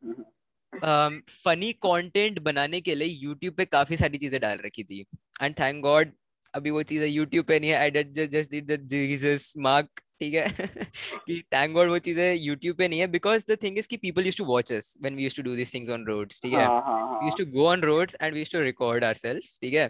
फनी 0.74 1.72
um, 1.72 1.78
कंटेंट 1.84 2.40
बनाने 2.40 2.82
के 2.82 2.96
लिए 2.96 3.08
यूट्यूब 3.08 3.54
पे 3.56 3.66
काफ़ी 3.66 3.98
सारी 3.98 4.18
चीज़ें 4.18 4.40
डाल 4.42 4.58
रखी 4.66 4.84
थी। 4.84 5.06
एंड 5.42 5.56
थैंक 5.60 5.82
गॉड 5.84 6.12
अभी 6.56 6.70
वो 6.72 6.82
चीज़ें 6.84 7.08
यूट्यूब 7.08 7.46
पे 7.46 7.60
नहीं 7.60 7.70
है। 7.70 7.78
I 7.78 7.92
did 7.92 8.14
just 8.32 8.52
did 8.52 8.72
the 8.72 8.80
Jesus 8.88 9.54
mark 9.58 10.02
ठीक 10.20 10.34
है? 10.34 10.46
कि 11.28 11.42
थैंक 11.54 11.74
गॉड 11.74 11.90
वो 11.90 11.98
चीज़ें 12.00 12.36
यूट्यूब 12.36 12.78
पे 12.78 12.88
नहीं 12.88 13.00
है। 13.00 13.08
बिकॉज़ 13.10 13.46
द 13.52 13.58
थिंग 13.64 13.78
इज़ 13.78 13.88
कि 13.88 13.98
people 13.98 14.26
used 14.26 14.38
to 14.38 14.46
watch 14.46 14.72
us 14.74 14.94
when 15.02 15.16
we 15.16 15.24
used 15.24 15.38
to 15.38 15.44
do 15.44 15.56
this 15.56 15.74
things 15.74 15.90
on 15.90 16.06
roads 16.06 16.42
ठीक 16.42 16.54
है? 16.54 16.68
We 16.68 17.26
used 17.26 17.38
to 17.38 17.46
go 17.52 17.68
on 17.68 17.82
roads 17.82 18.16
and 18.22 18.34
we 18.34 18.40
used 18.40 18.54
to 18.54 18.62
record 18.62 19.04
ourselves 19.04 19.58
ठीक 19.62 19.74
है? 19.74 19.90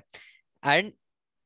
and 0.64 0.92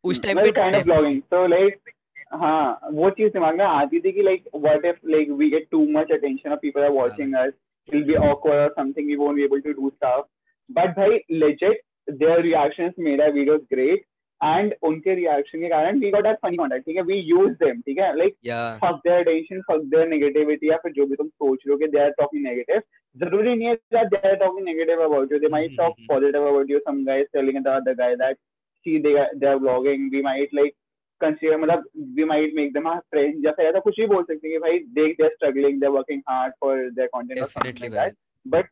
उस 0.03 0.21
time 0.23 0.41
पे 0.41 0.51
kind 0.51 0.75
of 0.75 0.83
blogging 0.83 1.21
so 1.23 1.45
like 1.47 1.91
हाँ 2.33 2.89
वो 2.93 3.09
चीज़ 3.11 3.31
दिमाग 3.33 3.57
में 3.57 3.65
आती 3.65 3.99
थी 3.99 4.11
कि 4.11 4.21
like 4.23 4.43
what 4.55 4.85
if 4.85 4.97
like 5.09 5.31
we 5.39 5.49
get 5.49 5.67
too 5.71 5.81
much 5.91 6.11
attention 6.11 6.51
of 6.51 6.59
people 6.59 6.83
are 6.83 6.91
watching 6.91 7.33
us 7.35 7.53
will 7.89 8.03
be 8.03 8.15
awkward 8.15 8.61
और 8.61 8.69
something 8.73 9.07
we 9.07 9.15
won't 9.15 9.35
be 9.35 9.43
able 9.43 9.61
to 9.61 9.71
do 9.71 9.89
stuff 9.89 10.23
but 10.69 10.95
भाई 10.97 11.19
legit 11.39 11.81
their 12.11 12.41
reactions 12.41 12.93
made 12.99 13.21
our 13.21 13.33
videos 13.33 13.61
great 13.73 14.03
and 14.41 14.73
उनके 14.83 15.15
reaction 15.15 15.59
के 15.59 15.69
कारण 15.69 15.99
we 15.99 16.09
got 16.11 16.23
that 16.23 16.37
funny 16.43 16.57
content 16.57 16.83
ठीक 16.85 16.95
है? 16.95 17.01
We 17.03 17.15
use 17.15 17.51
them 17.63 17.79
ठीक 17.81 17.97
है? 17.99 18.15
Like 18.17 18.35
fuck 18.83 18.99
their 19.05 19.19
attention 19.19 19.61
fuck 19.61 19.81
their 19.85 20.07
negativity 20.09 20.69
या 20.69 20.77
फिर 20.83 20.91
जो 20.91 21.05
भी 21.05 21.15
तुम 21.15 21.27
सोच 21.27 21.57
रहे 21.65 21.71
हो 21.71 21.77
कि 21.77 21.87
दे 21.87 21.99
आर 22.03 22.09
टॉकिंग 22.19 22.43
नेगेटिव 22.43 22.81
ज़रूरी 23.15 23.55
नहीं 23.55 23.67
है 23.67 23.73
that 23.95 24.07
they 24.07 24.29
are 24.29 24.35
talking 24.35 24.65
negative 24.65 25.01
about 25.03 25.31
you 25.31 25.39
they 25.39 25.47
might 25.51 25.75
talk 25.77 25.95
positive 26.09 26.47
about 26.47 26.71
you 26.71 26.79
some 26.79 27.03
guys 27.05 27.27
telling 27.33 27.63
the 27.63 27.67
other 27.75 27.93
guy 27.95 28.15
that 28.15 28.37
see 28.83 28.99
they 28.99 29.15
are, 29.23 29.29
they 29.35 29.47
are 29.47 29.59
vlogging 29.65 30.09
we 30.11 30.21
might 30.21 30.53
like 30.59 30.75
consider 31.21 31.57
मतलब 31.61 31.83
we 32.17 32.25
might 32.25 32.53
make 32.59 32.73
them 32.73 32.87
our 32.87 33.01
friends 33.13 33.45
या 33.45 33.51
फिर 33.59 33.65
ऐसा 33.69 33.79
कुछ 33.87 33.99
भी 33.99 34.07
बोल 34.15 34.23
सकते 34.23 34.47
हैं 34.47 34.51
कि 34.55 34.59
भाई 34.65 34.79
देख 34.99 35.17
they 35.21 35.27
are 35.29 35.35
struggling 35.37 35.79
they 35.79 35.89
are 35.91 35.95
working 35.99 36.21
hard 36.33 36.53
for 36.65 36.75
their 36.99 37.09
content 37.15 37.41
or 37.45 37.49
something 37.55 37.81
like 37.85 37.95
that 37.97 38.15
but 38.45 38.69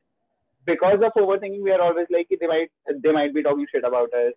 because 0.67 1.03
of 1.07 1.19
overthinking 1.23 1.63
we 1.69 1.73
are 1.77 1.81
always 1.87 2.13
like 2.17 2.33
they 2.43 2.51
might 2.53 2.71
they 3.05 3.13
might 3.19 3.33
be 3.39 3.43
talking 3.49 3.67
shit 3.73 3.89
about 3.91 4.17
us 4.21 4.33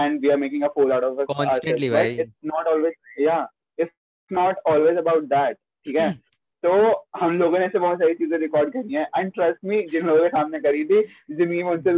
and 0.00 0.26
we 0.26 0.32
are 0.34 0.40
making 0.42 0.66
a 0.68 0.70
fool 0.76 0.92
out 0.98 1.04
of 1.04 1.22
us 1.24 1.32
constantly 1.32 1.90
right 1.94 2.22
it's 2.26 2.52
not 2.54 2.70
always 2.74 2.94
yeah 3.28 3.46
it's 3.78 3.96
not 4.40 4.62
always 4.74 5.02
about 5.06 5.28
that 5.36 5.60
ठीक 5.86 5.96
है 6.00 6.10
तो 6.62 6.72
हम 7.20 7.38
लोगों 7.38 7.58
ने 7.58 7.68
से 7.68 7.78
बहुत 7.78 7.98
सारी 7.98 8.14
चीज़ें 8.14 8.36
रिकॉर्ड 8.38 8.72
करी 8.72 8.94
हैं। 8.94 9.06
एंड 9.18 9.30
ट्रस्ट 9.32 9.64
मी 9.64 9.80
जिन 9.92 10.06
लोगों 10.06 10.22
के 10.22 10.28
सामने 10.28 10.58
करी 10.60 10.84
थी 10.84 11.00
जिन 11.36 11.62
उनसे 11.62 11.90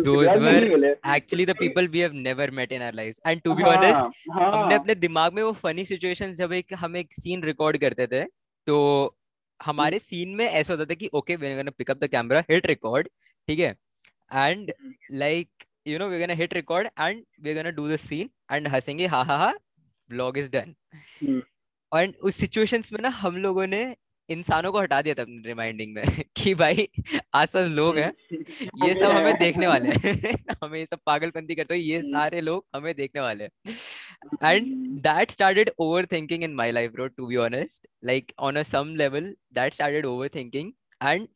actually 1.17 1.47
the 1.47 1.55
people 1.59 1.89
we 1.89 2.01
have 2.01 2.13
never 2.29 2.51
met 2.59 2.73
in 2.73 2.83
our 2.83 2.95
lives 2.95 3.21
and 3.27 3.41
to 3.43 3.55
be 3.55 3.63
honest 3.71 4.31
हमने 4.33 4.75
अपने 4.75 4.95
दिमाग 5.03 5.35
में 5.35 5.43
वो 5.43 5.53
फनी 5.63 5.85
सिचुएशंस 5.85 6.37
जब 6.37 6.53
एक 6.53 6.75
हम 6.79 6.97
एक 6.97 7.13
सीन 7.15 7.43
रिकॉर्ड 7.45 7.77
करते 7.81 8.07
थे 8.07 8.23
तो 8.67 8.77
हमारे 9.61 9.99
सीन 9.99 10.35
में 10.37 10.45
ऐसा 10.47 10.73
होता 10.73 10.85
था 10.85 10.95
कि 10.95 11.11
okay 11.15 11.37
we 11.37 11.47
are 11.47 11.55
gonna 11.57 11.71
pick 11.79 11.91
up 11.91 11.99
the 12.05 12.07
camera 12.11 12.41
hit 12.51 12.67
record 12.67 13.09
ठीक 13.49 13.59
है? 13.59 13.75
And 14.35 14.73
like 15.13 15.65
you 15.87 15.99
know 15.99 16.09
we 16.09 16.19
gonna 16.21 16.35
hit 16.35 16.55
record 16.55 16.89
and 17.01 17.23
we 17.43 17.51
are 17.51 17.57
gonna 17.57 17.71
do 17.71 17.89
the 17.89 17.97
scene 18.07 18.31
and 18.53 18.69
हंसेंगे 18.69 19.07
हा 19.07 19.23
हा 19.23 19.37
हा 19.37 19.53
व्लॉग 20.11 20.39
इज़ 20.39 20.51
डन 20.51 20.75
एंड 21.93 22.15
उस 22.23 22.37
सिचुएशंस 22.37 22.93
में 22.93 23.01
ना 23.03 23.09
हम 23.19 23.37
लोगों 23.39 23.67
ने 23.67 23.85
इंसानों 24.29 24.73
को 24.73 24.81
हटा 24.81 25.01
दिया 25.03 25.15
था 25.15 25.23
अपने 25.23 25.43
रिमाइंडिंग 25.47 25.95
में 25.95 26.05
कि 26.37 26.55
भाई 26.55 26.89
आसपास 27.35 27.69
लोग 27.71 27.99
हैं 27.99 28.13
ये 28.85 28.95
सब 28.95 29.11
हमें 29.11 29.35
देखने 29.39 29.67
वाले 29.67 29.89
हैं। 29.89 30.35
हमें 30.65 30.79
ये 30.79 30.87
सब 30.87 30.99
पागलपंती 31.07 31.55
करते 31.55 31.75
हो 31.75 31.81
ये 31.81 31.99
हम्म। 31.99 32.13
सारे 32.13 32.41
लोग 32.41 32.65
हमें 32.77 32.95
देखने 32.95 33.21
वाले 33.21 33.45
हैं। 33.45 33.51
And 34.45 34.67
that 35.01 35.31
started 35.31 35.71
over 35.79 36.07
thinking 36.07 36.45
in 36.45 36.55
my 36.55 36.71
life 36.71 36.93
bro 36.93 37.07
to 37.09 37.27
be 37.27 37.37
honest 37.37 37.87
like 38.05 38.33
on 38.39 38.57
a 38.57 38.63
some 38.63 38.95
level 38.97 39.35
that 39.53 39.75
started 39.75 40.07
over 40.07 40.29
thinking 40.29 40.73
and 41.03 41.29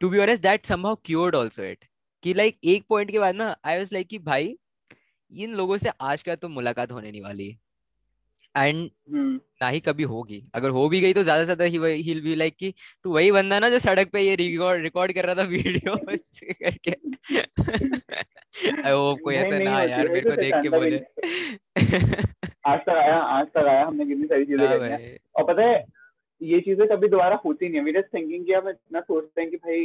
to 0.00 0.10
be 0.10 0.18
honest 0.18 0.42
that 0.42 0.66
somehow 0.66 0.96
cured 1.04 1.36
also 1.36 1.62
it 1.62 1.84
कि 2.22 2.34
लाइक 2.34 2.58
एक 2.64 2.84
point 2.88 3.10
के 3.10 3.18
बाद 3.18 3.34
ना 3.34 3.56
I 3.64 3.78
was 3.78 3.94
like 3.94 4.08
कि 4.08 4.18
भाई 4.18 4.56
इन 5.32 5.54
लोगों 5.54 5.78
से 5.78 5.90
आज 6.00 6.22
का 6.22 6.34
तो 6.34 6.48
मुलाकात 6.48 6.92
होने 6.92 7.10
नहीं 7.10 7.22
वाली। 7.22 7.56
And 8.54 8.90
hmm. 9.12 9.34
ना 9.62 9.68
ही 9.68 9.80
कभी 9.80 10.02
होगी। 10.02 10.42
अगर 10.54 10.70
हो 10.70 10.88
भी 10.88 11.00
गई 11.00 11.12
तो 11.12 11.22
ज़्यादा 11.22 11.40
से 11.40 11.44
ज़्यादा 11.44 11.64
ही 11.64 12.20
बी 12.20 12.34
लाइक 12.34 12.56
कि 12.58 12.72
तू 13.04 13.12
वही 13.14 13.30
बंदा 13.32 13.58
ना 13.58 13.68
जो 13.68 13.78
सड़क 13.78 14.10
पे 14.12 14.20
ये 14.20 14.34
रिकॉर्ड 14.36 14.82
रिकॉर्ड 14.82 15.12
कर 15.12 15.26
रहा 15.26 15.34
था 15.34 15.42
वीडियो 15.48 15.96
करके। 16.62 16.90
आई 18.86 18.92
होप 18.92 19.18
कोई 19.24 19.34
ऐसा 19.34 19.58
ना 19.58 19.82
यार 19.82 20.08
मेरे 20.08 20.30
को 20.30 20.36
देख 20.36 20.54
के 20.62 20.68
बोले। 20.68 20.96
आज 22.66 22.78
तक 22.80 22.88
आया 22.90 23.16
आज 23.16 23.46
तक 23.46 23.66
आया 23.68 23.84
हमने 23.86 24.04
कितनी 24.06 24.26
सारी 24.26 24.44
चीज़ें 24.44 24.66
हाँ 24.66 24.78
करी 24.78 25.16
और 25.36 25.44
पता 25.52 25.66
है 25.68 25.84
ये 26.40 26.60
चीज़ें 26.60 26.86
कभी 26.88 27.08
दोबारा 27.08 27.36
होती 27.44 27.68
नहीं 27.68 27.78
है। 27.78 27.84
वी 27.84 27.92
जस्ट 27.92 28.14
थिंकिंग 28.14 28.44
कि 28.46 28.52
हम 28.52 28.68
इतना 28.68 29.00
सोचते 29.00 29.40
हैं 29.40 29.50
कि 29.50 29.56
भाई 29.56 29.80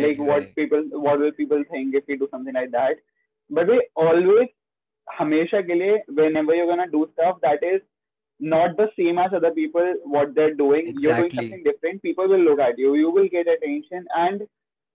like 0.00 0.20
what 0.20 0.42
people 0.56 0.90
what 0.94 1.18
will 1.18 1.30
people 1.38 1.62
think 1.64 1.94
if 1.94 2.04
we 2.10 2.16
do 2.16 2.26
something 2.26 2.54
like 2.56 2.70
that 2.70 3.02
but 3.50 3.70
we 3.70 3.78
always 4.04 4.48
हमेशा 5.08 5.60
के 5.60 5.74
लिए 5.74 5.96
whenever 6.18 6.56
you're 6.56 6.68
gonna 6.68 6.90
do 6.90 7.00
stuff 7.06 7.38
that 7.44 7.64
is 7.70 7.80
not 8.40 8.76
the 8.76 8.88
same 8.98 9.18
as 9.18 9.32
other 9.34 9.50
people 9.50 9.94
what 10.04 10.34
they're 10.34 10.54
doing. 10.54 10.88
Exactly. 10.88 11.02
you're 11.02 11.28
doing 11.28 11.30
something 11.30 11.64
different. 11.64 12.02
People 12.02 12.28
will 12.28 12.40
look 12.40 12.60
at 12.60 12.78
you. 12.78 12.94
You 12.94 13.10
will 13.10 13.28
get 13.28 13.46
attention 13.46 14.06
and 14.16 14.42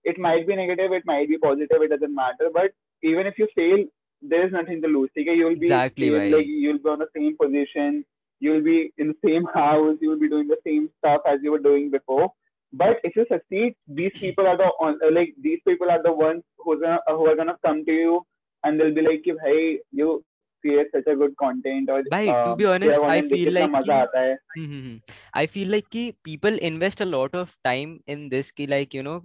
it 0.04 0.18
might 0.18 0.46
be 0.46 0.56
negative 0.56 0.92
it 0.92 1.04
might 1.06 1.28
be 1.28 1.38
positive 1.38 1.82
it 1.82 1.90
doesn't 1.90 2.14
matter. 2.14 2.50
But 2.52 2.72
even 3.02 3.26
if 3.26 3.38
you 3.38 3.48
fail 3.54 3.84
there 4.22 4.46
is 4.46 4.52
nothing 4.52 4.82
to 4.82 4.88
lose. 4.88 5.10
Okay 5.18 5.34
you'll 5.34 5.58
be 5.58 5.66
exactly 5.66 6.10
like 6.10 6.46
you'll 6.46 6.78
be 6.78 6.88
on 6.88 6.98
the 6.98 7.08
same 7.14 7.36
position. 7.40 8.04
You'll 8.38 8.62
be 8.62 8.92
in 8.98 9.08
the 9.08 9.16
same 9.24 9.44
house, 9.54 9.96
you'll 10.00 10.20
be 10.20 10.28
doing 10.28 10.48
the 10.48 10.58
same 10.66 10.90
stuff 10.98 11.22
as 11.26 11.40
you 11.42 11.52
were 11.52 11.58
doing 11.58 11.90
before. 11.90 12.32
But 12.72 12.98
if 13.04 13.16
you 13.16 13.24
succeed, 13.30 13.76
these 13.88 14.12
people 14.18 14.46
are 14.46 14.56
the 14.56 14.70
uh, 14.82 14.92
like 15.12 15.34
these 15.40 15.60
people 15.66 15.90
are 15.90 16.02
the 16.02 16.12
ones 16.12 16.42
who's 16.58 16.80
gonna, 16.80 17.00
who 17.08 17.26
are 17.26 17.36
gonna 17.36 17.56
come 17.64 17.84
to 17.84 17.92
you 17.92 18.26
and 18.64 18.78
they'll 18.78 18.94
be 18.94 19.02
like, 19.02 19.24
"Hey, 19.24 19.80
you 19.92 20.24
create 20.66 20.92
such 20.96 21.10
a 21.14 21.16
good 21.22 21.36
content." 21.44 21.92
Or 21.96 22.00
Bhai, 22.16 22.22
uh, 22.34 22.44
to 22.44 22.56
be 22.62 22.68
honest, 22.74 23.08
I 23.16 23.20
feel 23.32 23.52
like 23.58 23.78
ki, 23.88 24.98
I 25.44 25.46
feel 25.56 25.74
like 25.76 25.90
ki 25.96 26.04
people 26.30 26.60
invest 26.72 27.06
a 27.08 27.10
lot 27.14 27.40
of 27.44 27.56
time 27.70 27.98
in 28.16 28.28
this. 28.36 28.52
Ki 28.60 28.70
like 28.74 28.98
you 29.00 29.06
know, 29.10 29.18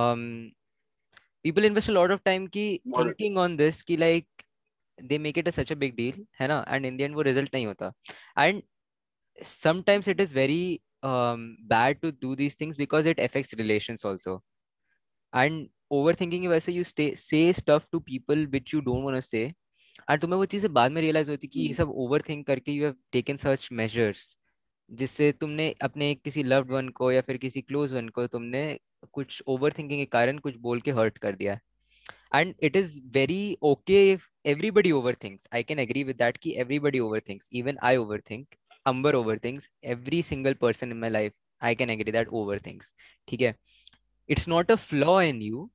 um, 0.00 0.26
people 1.42 1.72
invest 1.72 1.94
a 1.94 1.98
lot 2.00 2.18
of 2.18 2.24
time 2.32 2.50
ki 2.58 2.68
thinking 3.00 3.38
on 3.46 3.56
this. 3.64 3.82
Ki 3.92 4.02
like 4.06 4.28
they 5.02 5.18
make 5.18 5.38
it 5.38 5.48
such 5.50 5.72
a 5.72 5.74
big 5.76 5.94
deal 5.96 6.24
है 6.40 6.48
ना 6.48 6.64
and 6.68 6.86
in 6.86 6.96
the 6.96 7.00
end 7.00 7.14
वो 7.14 7.22
result 7.28 7.54
नहीं 7.54 7.66
होता 7.66 7.92
and 8.38 8.62
sometimes 9.48 10.08
it 10.10 10.20
is 10.22 10.32
very 10.36 10.82
um, 11.10 11.40
bad 11.70 12.00
to 12.02 12.10
do 12.24 12.34
these 12.40 12.56
things 12.58 12.76
because 12.80 13.08
it 13.12 13.22
affects 13.24 13.54
relations 13.60 14.04
also 14.10 14.34
and 15.40 15.64
overthinking 15.98 16.44
की 16.44 16.48
वजह 16.48 16.60
से 16.66 16.72
you 16.76 16.84
stay 16.90 17.06
say 17.22 17.40
stuff 17.60 17.88
to 17.94 18.00
people 18.10 18.44
which 18.52 18.74
you 18.74 18.82
don't 18.88 19.08
want 19.08 19.18
to 19.20 19.24
say 19.28 19.42
and 20.10 20.20
तुम्हें 20.20 20.38
वो 20.38 20.44
चीज़ें 20.46 20.72
बाद 20.72 20.92
में 20.92 21.00
realise 21.02 21.30
होती 21.30 21.46
कि 21.46 21.60
ये 21.60 21.66
हम्म। 21.66 21.76
सब 21.76 21.90
ओवर 21.96 22.22
थिंक 22.28 22.46
करके 22.46 22.72
you 22.72 22.84
have 22.84 22.94
taken 23.12 23.36
such 23.36 23.68
measures 23.72 24.36
जिससे 24.90 25.30
तुमने 25.32 25.74
अपने 25.82 26.14
किसी 26.14 26.42
लव्ड 26.42 26.70
वन 26.70 26.88
को 26.88 27.10
या 27.12 27.20
फिर 27.20 27.36
किसी 27.36 27.60
क्लोज 27.62 27.94
वन 27.94 28.08
को 28.08 28.26
तुमने 28.26 28.64
कुछ 29.12 29.42
ओवर 29.46 29.72
थिंकिंग 29.78 30.00
के 30.00 30.06
कारण 30.06 30.38
कुछ 30.38 30.56
बोल 30.56 30.80
के 30.80 30.90
हर्ट 30.90 31.18
कर 31.18 31.34
दिया। 31.36 31.58
And 32.34 32.54
it 32.62 32.76
is 32.76 33.00
very 33.14 33.56
okay 33.62 34.00
everybody 34.46 34.90
over 34.92 35.14
thinks 35.24 35.48
I 35.54 35.62
can 35.62 35.78
agree 35.78 36.02
with 36.04 36.16
that 36.16 36.36
कि 36.36 36.54
everybody 36.60 37.00
over 37.00 37.20
thinks 37.28 37.48
even 37.52 37.78
I 37.82 37.96
over 37.96 38.20
think 38.30 38.54
Ambar 38.86 39.14
over 39.14 39.38
thinks 39.44 39.68
every 39.84 40.22
single 40.22 40.54
person 40.54 40.90
in 40.90 40.98
my 40.98 41.10
life 41.10 41.32
I 41.62 41.74
can 41.74 41.90
agree 41.90 42.12
that 42.12 42.28
over 42.30 42.58
thinks 42.66 42.94
ठीक 43.28 43.40
है? 43.40 43.54
It's 44.28 44.48
not 44.48 44.70
a 44.70 44.74
flaw 44.76 45.20
in 45.22 45.42
you 45.42 45.70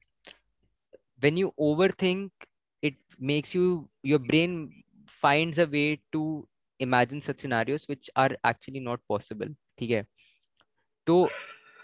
when 1.22 1.38
you 1.38 1.54
over 1.60 1.92
think 2.02 2.46
it 2.84 2.96
makes 3.22 3.54
you 3.54 3.90
your 4.04 4.20
brain 4.20 4.84
finds 5.22 5.58
a 5.58 5.68
way 5.68 6.00
to 6.12 6.48
imagine 6.80 7.22
such 7.22 7.40
scenarios 7.40 7.86
which 7.86 8.10
are 8.16 8.32
actually 8.44 8.82
not 8.82 9.06
possible 9.08 9.56
ठीक 9.80 9.92
है? 9.92 10.06
तो 11.08 11.30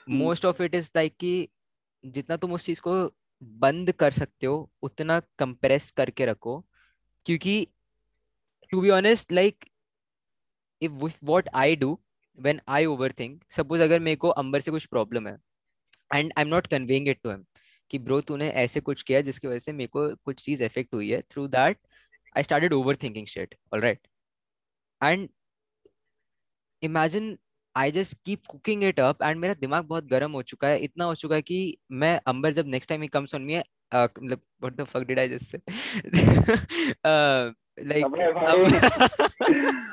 most 0.09 0.45
of 0.45 0.61
it 0.63 0.75
is 0.75 0.89
like 0.95 1.15
कि 1.19 1.47
जितना 2.03 2.37
तुम 2.37 2.51
उस 2.53 2.65
चीज़ 2.65 2.81
को 2.81 2.93
बंद 3.61 3.91
कर 3.91 4.11
सकते 4.11 4.47
हो 4.47 4.57
उतना 4.83 5.19
कंप्रेस 5.39 5.89
करके 5.91 6.25
रखो 6.25 6.59
क्योंकि 7.25 7.55
to 8.71 8.81
be 8.81 8.89
honest 8.89 9.31
like 9.31 9.65
if 10.81 10.91
what 11.23 11.49
I 11.55 11.75
do 11.75 11.97
when 12.37 12.61
I 12.67 12.85
overthink 12.85 13.43
suppose 13.57 13.81
अगर 13.81 13.99
मेरे 13.99 14.15
को 14.15 14.29
अंबर 14.43 14.61
से 14.61 14.71
कुछ 14.71 14.85
प्रॉब्लम 14.85 15.27
है 15.27 15.37
and 16.13 16.33
I 16.37 16.41
am 16.41 16.47
not 16.47 16.67
conveying 16.67 17.07
it 17.09 17.21
to 17.23 17.29
him 17.29 17.43
कि 17.91 17.99
ब्रो 17.99 18.19
तूने 18.21 18.49
ऐसे 18.63 18.79
कुछ 18.81 19.01
किया 19.03 19.21
जिसकी 19.21 19.47
वजह 19.47 19.59
से 19.59 19.71
मेरे 19.73 19.87
को 19.87 20.07
कुछ 20.15 20.43
चीज़ 20.45 20.63
इफ़ेक्ट 20.63 20.93
हुई 20.93 21.09
है। 21.11 21.21
Through 21.21 21.47
that 21.47 21.77
I 22.37 22.43
started 22.43 22.73
overthinking 23.03 23.27
shit 23.27 23.55
alright 23.73 24.07
and 25.01 25.27
imagine 26.81 27.37
I 27.75 27.91
just 27.91 28.17
keep 28.25 28.45
cooking 28.49 28.83
it 28.83 28.99
up 28.99 29.23
and 29.23 29.39
मेरा 29.39 29.53
दिमाग 29.53 29.85
बहुत 29.85 30.05
गर्म 30.07 30.31
हो 30.31 30.41
चुका 30.43 30.67
है। 30.67 30.79
इतना 30.79 31.05
हो 31.05 31.15
चुका 31.15 31.35
है 31.35 31.41
कि 31.41 31.77
मैं 31.91 32.19
अंबर 32.27 32.53
जब 32.53 32.67
next 32.67 32.89
time 32.89 33.01
he 33.01 33.07
comes 33.07 33.35
on 33.35 33.41
me 33.41 33.57
मतलब 33.93 34.41
what 34.61 34.75
the 34.75 34.83
fuck 34.83 35.03
did 35.07 35.19
I 35.19 35.29
just 35.29 35.45
say 35.45 35.57
like 37.85 38.05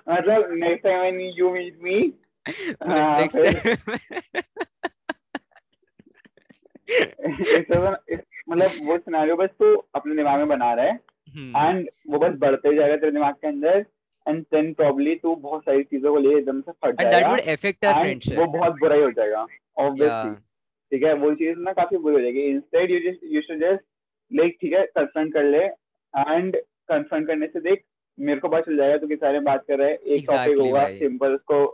मतलब 0.08 0.52
next 0.52 0.82
time 0.82 1.00
when 1.00 1.20
you 1.38 1.50
meet 1.52 1.78
me 1.82 2.12
मतलब 8.48 8.70
वो 8.82 8.96
सिनेरियो 8.98 9.36
बस 9.36 9.48
तो 9.58 9.74
अपने 9.94 10.16
दिमाग 10.16 10.38
में 10.38 10.48
बना 10.48 10.72
रहा। 10.74 10.86
है 10.86 10.98
एंड। 11.68 11.88
वो 12.10 12.18
बस 12.18 12.38
बढ़ते 12.38 12.74
जाएगा 12.76 12.96
तेरे 12.96 13.12
दिमाग 13.12 13.34
के 13.34 13.48
अंदर। 13.48 13.84
एंड 14.26 14.42
देन 14.44 14.72
प्रोबब्ली 14.74 15.14
तू 15.16 15.34
बहुत 15.36 15.62
सारी 15.62 15.82
चीज़ों 15.84 16.12
को 16.14 16.18
ले 16.20 16.36
एकदम 16.38 16.60
से 16.60 16.72
फट 16.72 17.00
जाएगा। 17.00 17.18
That 17.18 17.28
would 17.30 17.40
affect 17.52 17.84
our 17.84 18.00
friendship 18.00 18.38
वो 18.38 18.46
बहुत 18.52 18.78
बुरा 18.80 18.96
ही 18.96 19.02
हो 19.02 19.10
जाएगा 19.10 19.46
ऑब्वियसली 19.78 20.34
ठीक 20.92 21.04
है? 21.04 21.12
वो 21.14 21.34
चीज़ 21.34 21.58
ना 21.58 21.72
काफ़ी 21.72 21.96
बुरी 21.98 22.14
हो 22.14 22.20
जाएगी। 22.20 22.40
Instead 22.48 22.90
you 22.90 22.98
just 23.00 23.20
you 23.24 23.40
should 23.42 23.60
just 23.60 23.84
like 24.30 24.56
ठीक 24.60 24.72
है 24.72 24.84
कन्फ्रंट 24.96 25.32
कर 25.34 25.44
ले। 25.44 25.64
एंड 25.64 26.56
कन्फ्रंट 26.88 27.26
करने 27.26 27.46
से 27.46 27.60
देख 27.60 27.82
मेरे 28.18 28.40
को 28.40 28.48
पता 28.48 28.60
चल 28.60 28.76
जाएगा 28.76 28.96
तो 28.96 29.06
किस 29.06 29.18
बारे 29.18 29.32
में 29.32 29.44
बात 29.44 29.64
कर 29.68 29.78
रहे 29.78 29.90
हैं। 29.90 29.98
एक 29.98 30.24
टॉपिक 30.26 30.58
होगा 30.58 30.86
सिंपल 30.88 31.34
उसको 31.34 31.66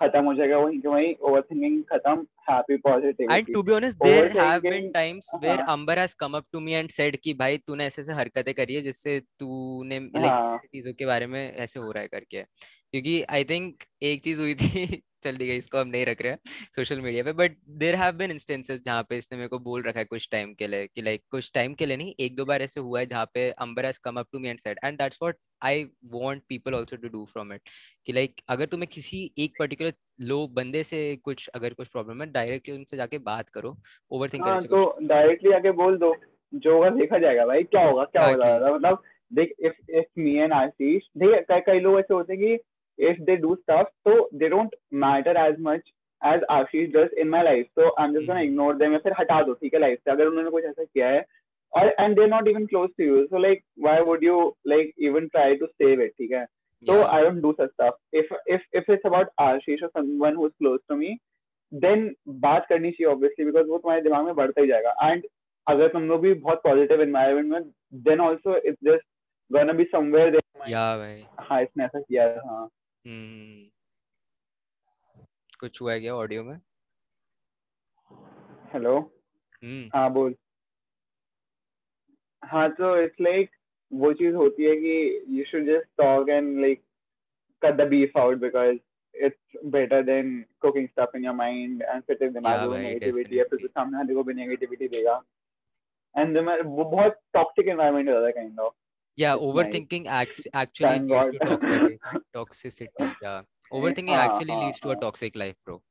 खत्म 0.00 0.24
हो 0.24 0.34
जाएगा। 0.34 0.58
वहीं 0.58 0.80
के 0.80 0.88
वहीं 0.88 1.14
ओवरथिंकिंग 1.20 1.82
खत्म। 1.92 2.26
Happy 2.50 2.76
positive 2.76 3.32
and 3.32 3.52
to 3.54 3.62
be 3.62 3.72
honest 3.72 3.98
there 4.04 4.38
have 4.38 4.60
been 4.60 4.90
times 4.90 5.30
where 5.42 5.60
Ambar 5.68 5.98
has 5.98 6.14
come 6.18 6.36
up 6.36 6.46
to 6.52 6.60
me 6.60 6.72
and 6.72 6.90
said 6.90 7.16
कि 7.16 7.34
भाई 7.34 7.58
तूने 7.58 7.86
ऐसे 7.86 8.02
ऐसे 8.02 8.12
हरकतें 8.12 8.52
करी 8.54 8.74
है 8.74 8.80
जिससे 8.80 9.18
तूने 9.38 9.98
लाइक 9.98 10.32
हाँ। 10.32 10.58
चीज़ों 10.58 10.92
के 10.92 11.06
बारे 11.06 11.26
में 11.26 11.40
ऐसे 11.40 11.80
हो 11.80 11.90
रहा 11.90 12.02
है 12.02 12.08
करके। 12.08 12.42
क्योंकि 12.42 13.22
आई 13.30 13.44
थिंक 13.44 13.84
एक 14.02 14.22
चीज़ 14.22 14.40
हुई 14.40 14.54
थी 14.54 15.02
चल 15.22 15.36
ठीक 15.36 15.48
है 15.48 15.56
इसको 15.56 15.78
हम 15.78 15.88
नहीं 15.88 16.06
रख 16.06 16.22
रहे 16.22 16.32
हैं 16.32 16.38
सोशल 16.76 17.00
मीडिया 17.00 17.24
पे 17.24 17.32
but 17.32 17.56
there 17.78 17.94
have 17.94 18.14
been 18.14 18.30
instances 18.30 18.80
जहाँ 18.84 19.02
पे 19.02 19.18
इसने 19.18 19.38
मेरे 19.38 19.48
को 19.48 19.58
बोल 19.58 19.82
रखा 19.82 19.98
है 20.00 20.04
कुछ 20.04 20.28
टाइम 20.32 20.54
के 20.54 20.66
लिए 20.66 20.86
कि 20.86 21.02
लाइक 21.02 21.22
कुछ 21.30 21.50
टाइम 21.54 21.74
के 21.74 21.86
लिए 21.86 21.96
नहीं 21.96 22.14
एक 22.20 22.36
दो 22.36 22.44
बार 22.44 22.62
ऐसे 22.62 22.80
हुआ 22.80 23.00
है 23.00 23.06
जहाँ 23.06 23.24
पे 23.34 23.50
Ambar 23.58 23.86
has 23.86 23.98
come 24.04 24.18
up 24.20 24.28
to 24.32 24.38
me 24.38 24.48
and 24.48 24.58
said 24.58 24.78
and 24.84 24.98
that's 24.98 25.18
what 25.22 25.36
I 25.62 25.84
want 26.12 26.42
people 26.48 26.74
also 26.74 26.96
to 26.96 27.08
do 27.08 27.24
from 27.24 27.52
it 27.52 27.70
कि 28.06 28.12
लाइक 28.12 28.40
अगर 28.48 28.66
तुम्हें 28.66 28.88
किसी 28.92 29.30
एक 29.38 29.56
पर्टिकुलर 29.58 29.92
लोग 30.22 30.52
बंदे 30.54 30.82
से 30.84 30.98
कुछ 31.24 31.48
अगर 31.54 31.74
कुछ 31.74 31.88
प्रॉब्लम 31.88 32.22
है 32.22 32.30
डायरेक्टली 32.32 32.74
उनसे 32.74 32.96
जाके 32.96 33.18
बात 33.30 33.48
करो 33.48 33.76
ओवर 34.10 34.28
थिंक 34.28 34.46
हाँ, 34.46 34.60
तो 34.62 34.96
डायरेक्टली 35.02 35.52
आके 35.52 35.70
बोल 35.72 35.96
दो 35.98 36.14
जो 36.52 36.74
होगा 36.74 36.88
देखा 36.90 37.18
जाएगा 37.18 37.46
भाई 37.46 37.62
क्या 37.64 37.84
होगा 37.86 38.04
क्या 38.06 38.22
हाँ 38.22 38.32
होगा 38.32 38.74
मतलब 38.74 39.02
देख 39.32 39.52
if 39.60 39.90
if 39.90 40.20
me 40.20 40.34
and 40.36 40.52
Ashish 40.52 41.02
देख 41.18 41.44
कई 41.50 41.60
कई 41.66 41.80
लोग 41.80 41.98
ऐसे 41.98 42.14
होते 42.14 42.32
हैं 42.32 42.42
कि 42.42 43.08
इफ़ 43.08 43.20
दे 43.20 43.36
डू 43.36 43.54
स्टफ़ 43.54 43.88
तो 44.04 44.28
they 44.34 44.48
don't 44.48 44.74
matter 45.04 45.36
as 45.36 45.56
much 45.60 45.92
as 46.22 46.44
Ashish 46.50 46.88
just 46.88 47.14
in 47.18 47.28
my 47.28 47.42
life 47.42 47.66
तो 47.76 47.88
I 47.90 48.06
am 48.06 48.12
just 48.14 48.26
gonna 48.26 48.40
ignore 48.40 48.76
them 48.76 48.92
या 48.92 48.98
फिर 48.98 49.12
हटा 49.20 49.40
दो 49.42 49.54
ठीक 49.54 49.74
है 49.74 49.80
लाइफ 49.80 49.98
से 50.04 50.10
अगर 50.10 50.26
उन्होंने 50.26 50.50
कुछ 50.50 50.64
ऐसा 50.64 50.84
किया 50.84 51.08
है। 51.08 51.24
और 51.72 51.88
and 52.00 52.14
they 52.16 52.22
are 52.22 52.28
not 52.28 52.48
even 52.48 52.66
close 52.66 52.90
to 52.98 53.04
you 53.04 53.24
so 53.26 53.38
like 53.38 53.62
why 53.84 54.00
would 54.02 54.24
you 54.24 54.38
like 54.68 54.92
even 55.00 55.26
try 55.28 55.54
to 55.56 55.66
save 55.66 56.02
it 56.02 56.12
ठीक 56.18 56.32
है? 56.32 56.44
So 56.86 56.94
yeah. 56.94 57.06
I 57.06 57.22
don't 57.22 57.40
do 57.40 57.54
such 57.58 57.70
stuff. 57.70 57.94
If 58.12 58.30
if 58.46 58.62
if 58.72 58.88
it's 58.88 59.04
about 59.04 59.28
Ashish 59.40 59.82
or 59.82 59.90
someone 59.96 60.34
who's 60.34 60.52
close 60.62 60.80
to 60.90 60.96
me, 60.96 61.10
then 61.82 62.08
बात 62.28 62.66
करनी 62.68 62.90
चाहिए 62.90 63.12
obviously 63.14 63.46
because 63.50 63.68
वो 63.68 63.78
तुम्हारे 63.78 64.02
दिमाग 64.02 64.24
में 64.24 64.34
बढ़ता 64.34 64.60
ही 64.60 64.66
जाएगा. 64.66 64.94
And 65.12 65.22
अगर 65.68 65.88
तुम 65.88 66.02
लोग 66.02 66.20
भी 66.20 66.34
बहुत 66.34 66.62
पॉजिटिव 66.64 67.02
एनवायरमेंट 67.02 67.46
में 67.46 67.62
then 67.94 68.20
also 68.20 68.56
it's 68.56 68.78
just 68.84 69.06
gonna 69.52 69.72
be 69.72 69.84
somewhere 69.84 70.40
या 70.68 70.96
भाई। 70.98 71.24
हाँ 71.40 71.62
इसने 71.62 71.84
ऐसा 71.84 72.00
किया 72.00 72.24
हाँ 72.24 72.68
हम्म। 73.06 73.68
कुछ 75.60 75.82
हुआ 75.82 75.98
क्या 75.98 76.14
ऑडियो 76.14 76.44
में? 76.44 76.56
हेलो 78.72 78.98
हम्म। 79.64 79.90
हाँ 79.94 80.12
बोल। 80.12 80.34
हाँ 82.44 82.70
तो 82.70 82.96
इट्स 83.02 83.20
लाइक 83.20 83.50
वो 84.00 84.12
चीज़ 84.22 84.34
होती 84.34 84.64
है 84.64 84.76
कि 84.76 84.94
you 85.38 85.44
should 85.50 85.66
just 85.66 85.88
talk 86.02 86.28
and 86.28 86.58
like 86.60 86.82
cut 87.62 87.76
the 87.76 87.88
beef 87.88 88.16
out 88.18 88.38
because 88.40 88.78
it's 89.14 89.56
better 89.64 90.02
than 90.02 90.44
cooking 90.60 90.88
stuff 90.92 91.10
in 91.14 91.24
your 91.24 91.34
mind 91.38 91.82
and 91.92 92.04
फिर 92.06 92.16
तेरे 92.16 92.30
दिमाग 92.32 92.70
में 92.70 92.78
नेगेटिविटी 92.82 93.38
या 93.38 93.44
फिर 93.50 93.66
सामने 93.66 93.96
वाले 93.96 94.14
को 94.14 94.22
भी 94.24 94.34
नेगेटिविटी 94.34 94.88
देगा 94.94 95.16
एंड 96.14 96.38
वो 96.38 96.84
बहुत 96.84 97.18
टॉक्सिक 97.34 97.68
एनवायरनमेंट 97.68 98.08
हो 98.08 98.14
जाता 98.14 98.26
है 98.26 98.32
kind 98.32 98.60
of 98.60 98.74
yeah 99.16 99.36
overthinking 99.36 100.06
acts 100.18 100.46
actually 100.54 100.88
Thank 100.88 101.10
leads 101.10 101.24
God. 101.24 101.32
to 101.32 101.48
toxicity 101.48 101.96
toxicity 102.36 103.08
yeah 103.24 103.42
overthinking 103.72 104.14
uh, 104.18 104.22
actually 104.26 104.54
uh, 104.54 104.60
leads 104.60 104.80
to 104.80 104.92
a 104.92 104.96
toxic 105.02 105.36
life 105.36 105.58
bro 105.66 105.82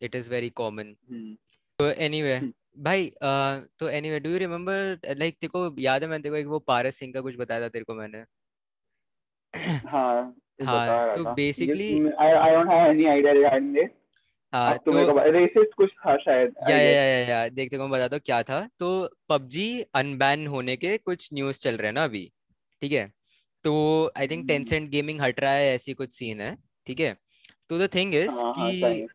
it 0.00 0.14
is 0.14 0.28
very 0.28 0.50
common 0.50 0.96
hmm. 1.08 1.32
so 1.80 1.86
anyway 2.08 2.38
hmm. 2.40 2.50
भाई 2.78 3.06
uh, 3.06 3.68
तो 3.78 3.88
anyway 3.88 4.20
do 4.20 4.30
you 4.30 4.38
remember 4.38 4.98
like 5.16 5.36
तेरे 5.40 5.48
को 5.48 5.80
याद 5.80 6.02
है 6.02 6.08
मैंने 6.08 6.22
तेरे 6.22 6.32
को 6.32 6.36
एक 6.36 6.46
वो 6.46 6.58
पारस 6.58 6.96
सिंह 6.96 7.12
का 7.12 7.20
कुछ 7.20 7.36
बताया 7.36 7.60
था 7.60 7.68
तेरे 7.68 7.84
को 7.84 7.94
मैंने? 7.94 8.24
हाँ 9.88 10.36
हाँ 10.62 11.14
तो 11.14 11.24
basically 11.34 12.08
I 12.20 12.30
I 12.30 12.50
don't 12.50 12.70
have 12.70 12.90
any 12.90 13.06
idea 13.06 13.32
regarding 13.32 13.74
this 13.74 13.90
हाँ 14.54 14.78
तो 14.78 14.92
रेसिस्ट 15.30 15.74
कुछ 15.74 15.90
था 15.90 16.16
शायद 16.16 16.54
या 16.70 16.78
या 16.78 17.02
या 17.04 17.18
या 17.28 17.48
देखते 17.48 17.78
को 17.78 17.88
बता 17.88 18.08
दो 18.08 18.18
क्या 18.18 18.42
था। 18.42 18.68
तो 18.78 19.10
पबजी 19.28 19.80
अनबैन 19.94 20.46
होने 20.46 20.76
के 20.76 20.96
कुछ 20.98 21.28
न्यूज़ 21.34 21.60
चल 21.60 21.76
रहे 21.76 21.86
हैं 21.86 21.92
ना 21.92 22.04
अभी 22.04 22.32
ठीक 22.82 22.92
है? 22.92 23.12
तो 23.64 24.12
आई 24.16 24.28
थिंक 24.28 24.46
टेंसेंट 24.48 24.90
गेमिंग 24.90 25.20
हट 25.20 25.40
रहा 25.40 25.52
है 25.52 25.74
ऐसी 25.74 25.94
कुछ 25.94 26.12
सीन 26.12 26.40
है 26.40 26.56
ठीक 26.86 27.00
है? 27.00 27.16
तो 27.68 27.78
द 27.78 27.90
थिंग 27.94 28.14
इज़ 28.14 28.30
कि 28.30 29.06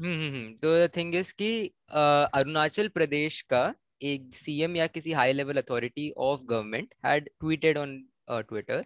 तो 0.00 0.86
द 0.86 0.90
थिंग 0.96 1.14
इज़ 1.14 1.32
कि 1.38 1.50
अरुणाचल 1.90 2.88
प्रदेश 2.88 3.40
का 3.50 3.74
एक 4.02 4.34
सीएम 4.34 4.76
या 4.76 4.86
किसी 4.86 5.12
high 5.12 5.32
level 5.32 5.56
authority 5.56 6.10
of 6.16 6.40
government 6.50 6.94
had 7.06 7.28
tweeted 7.40 7.78
on 7.78 7.96
Twitter 8.30 8.84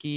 कि 0.00 0.16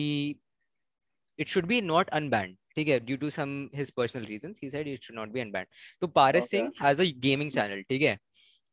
it 1.39 1.49
should 1.49 1.65
be 1.65 1.81
not 1.81 2.09
unbanned 2.09 2.57
ठीक 2.75 2.87
है? 2.87 2.99
Due 2.99 3.17
to 3.17 3.29
some 3.29 3.69
his 3.75 3.91
personal 3.91 4.25
reasons 4.25 4.59
he 4.63 4.69
said 4.69 4.87
it 4.87 5.03
should 5.03 5.15
not 5.15 5.29
be 5.29 5.39
unbanned 5.39 5.67
तो 6.01 6.07
Paras 6.07 6.49
Singh 6.49 6.71
has 6.83 7.01
a 7.01 7.05
gaming 7.19 7.51
channel 7.51 7.81
ठीक 7.89 8.01
है? 8.01 8.19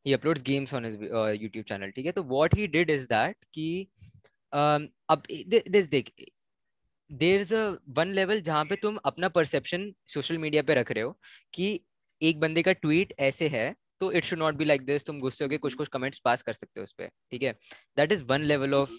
Uploads 0.05 0.43
games 0.43 0.71
on 0.73 0.85
his 0.87 0.95
uh, 0.97 1.31
YouTube 1.39 1.65
channel 1.69 1.91
ठीक 1.95 2.05
है? 2.05 2.11
तो 2.11 2.21
what 2.23 2.55
he 2.57 2.67
did 2.67 2.89
is 2.89 3.05
that 3.07 3.35
कि 3.53 3.87
अब 4.53 5.23
देख 5.89 6.11
there 7.11 7.41
is 7.41 7.53
a 7.55 7.75
one 7.97 8.11
level 8.13 8.41
जहाँ 8.41 8.63
पे 8.65 8.75
तुम 8.75 8.97
अपना 9.05 9.29
परसेप्शन 9.29 9.93
सोशल 10.13 10.37
मीडिया 10.37 10.61
पे 10.63 10.75
रख 10.75 10.91
रहे 10.91 11.03
हो 11.03 11.17
कि 11.53 11.79
एक 12.21 12.39
बंदे 12.39 12.61
का 12.63 12.71
ट्वीट 12.73 13.13
ऐसे 13.19 13.47
है 13.47 13.73
तो 14.01 14.11
it 14.11 14.25
should 14.25 14.39
not 14.39 14.55
be 14.55 14.65
like 14.65 14.81
this 14.85 15.05
तुम 15.05 15.19
गुस्से 15.19 15.43
होकर 15.43 15.57
कुछ 15.57 15.73
कुछ 15.75 15.87
कमेंट्स 15.93 16.19
पास 16.25 16.41
कर 16.41 16.53
सकते 16.53 16.79
हो 16.79 16.83
उस 16.83 16.91
पर 16.91 17.09
ठीक 17.31 17.43
है? 17.43 17.51
That 17.97 18.11
is 18.11 18.23
one 18.25 18.41
level 18.41 18.73
of 18.73 18.91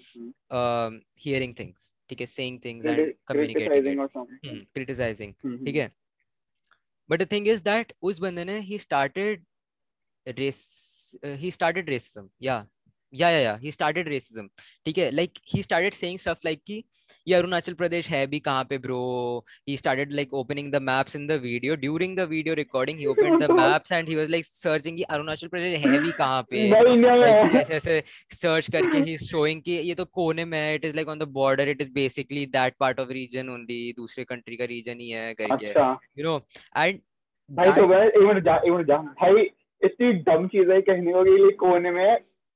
hearing 1.25 1.55
things 1.59 1.95
ठीक 2.09 2.21
है? 2.21 2.27
Saying 2.27 2.59
things 2.65 2.87
and 2.87 3.13
communicating 3.27 4.67
criticising 4.75 5.33
ठीक 5.67 5.77
है? 5.77 5.91
But 7.11 7.23
the 7.23 7.31
thing 7.33 7.49
is 7.49 7.63
that 7.65 7.93
उस 8.03 8.19
बंदे 8.21 8.45
ने 8.45 8.59
he 8.61 8.79
started 8.79 9.45
race 10.27 10.67
he 11.25 11.51
started 11.51 11.89
racism 11.91 12.29
या 12.43 12.67
या 13.13 13.31
या 13.31 13.39
या 13.39 13.55
ही 13.57 13.73
स्टार्टेड 13.73 14.09
रेसिज्म 14.09 14.49
ठीक 14.87 14.99
है? 14.99 15.11
Like 15.11 15.39
he 15.55 15.63
started 15.63 15.93
saying 15.93 16.19
stuff 16.19 16.39
like 16.45 16.63
कि 16.67 16.83
ये 17.27 17.35
अरुणाचल 17.35 17.75
प्रदेश 17.75 18.09
है 18.09 18.27
भी 18.27 18.39
कहाँ 18.41 18.65
पे 18.65 18.79
bro 18.79 18.99
he 19.69 19.77
started 19.77 20.13
like 20.13 20.35
opening 20.35 20.73
the 20.73 20.83
maps 20.83 21.17
in 21.17 21.27
the 21.27 21.33
video 21.43 21.77
during 21.77 22.17
the 22.17 22.21
video 22.21 22.55
recording 22.55 22.99
he 22.99 23.07
opened 23.07 23.43
the 23.43 23.51
maps 23.51 23.93
and 23.93 24.09
he 24.09 24.17
was 24.17 24.31
like 24.31 24.45
searching 24.45 24.97
कि 24.97 25.03
अरुणाचल 25.03 25.49
प्रदेश 25.49 25.87
है 25.87 25.99
भी 25.99 26.13
कहाँ 26.13 26.43
पे? 26.43 26.71
Like, 27.21 27.55
ऐसे 27.57 27.75
ऐसे 27.75 28.03
सर्च 28.31 28.71
करके 28.71 28.99
ही 28.99 29.17
शोइंग 29.19 29.63
कि 29.63 29.73
ये 29.73 29.95
तो 29.95 30.05
कोने 30.05 30.45
में 30.45 30.59
है 30.59 30.75
it 30.75 30.85
is 30.85 30.95
like 30.97 31.09
on 31.09 31.19
the 31.19 31.23
border 31.33 31.69
it 31.69 31.83
is 31.83 31.91
basically 31.93 32.47
that 32.47 32.75
part 32.81 33.01
of 33.01 33.09
region 33.09 33.49
only 33.49 33.93
दूसरे 33.97 34.25
कंट्री 34.25 34.57
का 34.57 34.65
रीजन 34.65 35.01
ही 35.01 35.11
है 35.11 35.35
करके 35.35 35.71
यू 36.21 36.25
नो 36.25 36.37
एंड 36.77 37.01
भाई 37.51 37.73
तो 37.73 37.87
भाई 37.87 38.07
एक 38.07 38.19
मिनट 38.19 38.45
जा 38.45 38.57
एक 38.57 38.71
मिनट 38.71 38.87
जा। 38.87 38.97
भाई 38.97 39.43
इतनी 39.83 40.13
डम 40.13 40.47
चीज़ 40.47 40.71
है 40.71 40.81
कहने 40.81 41.13
को 41.13 41.25
कि 41.25 41.57
कोने 41.57 41.91
में 41.91 42.05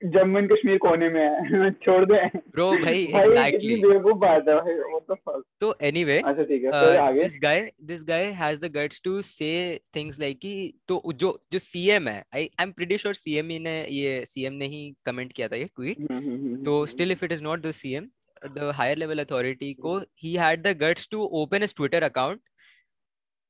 जम्मू 0.05 0.39
एंड 0.39 0.51
कश्मीर 0.53 0.79
कोने 0.79 1.09
में 1.09 1.21
है। 1.21 1.71
छोड़ 1.85 2.05
दे। 2.05 2.17
ब्रो 2.37 2.71
भाई 2.77 3.03
एग्जैक्टली 3.21 3.77
बेवकूफ़ 3.77 4.17
बात 4.19 4.49
है 4.49 4.55
भाई 4.57 4.75
व्हाट 4.75 5.03
द 5.11 5.17
फक 5.29 5.43
तो 5.61 5.75
एनीवे 5.83 6.19
अच्छा 6.21 6.43
ठीक 6.43 6.65
है 6.65 7.13
this 7.15 7.39
guy 7.43 7.61
this 7.85 8.05
guy 8.09 8.25
has 8.41 8.61
the 8.61 8.71
guts 8.77 9.01
to 9.05 9.21
say 9.23 9.51
things 9.97 10.21
like 10.21 10.39
कि 10.39 10.55
तो 10.89 11.01
जो 11.15 11.39
जो 11.53 11.59
सीएम 11.61 12.09
है 12.09 12.19
I 12.35 12.49
I 12.61 12.65
am 12.65 12.73
pretty 12.73 12.99
sure 12.99 13.15
CM 13.15 13.53
ने 13.63 13.77
ये 13.93 14.25
सीएम 14.27 14.53
ने 14.55 14.67
ही 14.67 14.83
कमेंट 15.07 15.33
किया 15.33 15.49
था 15.49 15.57
ये 15.57 15.71
ट्वीट 15.77 16.07
तो 16.65 16.85
still 16.87 17.13
if 17.13 17.25
it 17.25 17.33
is 17.33 17.43
not 17.43 17.67
the 17.67 17.71
CM 17.75 18.09
the 18.55 18.71
higher 18.75 18.97
level 18.99 19.19
authority 19.19 19.73
को 19.83 19.99
he 20.23 20.35
had 20.37 20.63
the 20.63 20.77
guts 20.81 21.09
to 21.11 21.25
open 21.43 21.63
his 21.63 21.75
Twitter 21.77 22.03
account 22.03 22.41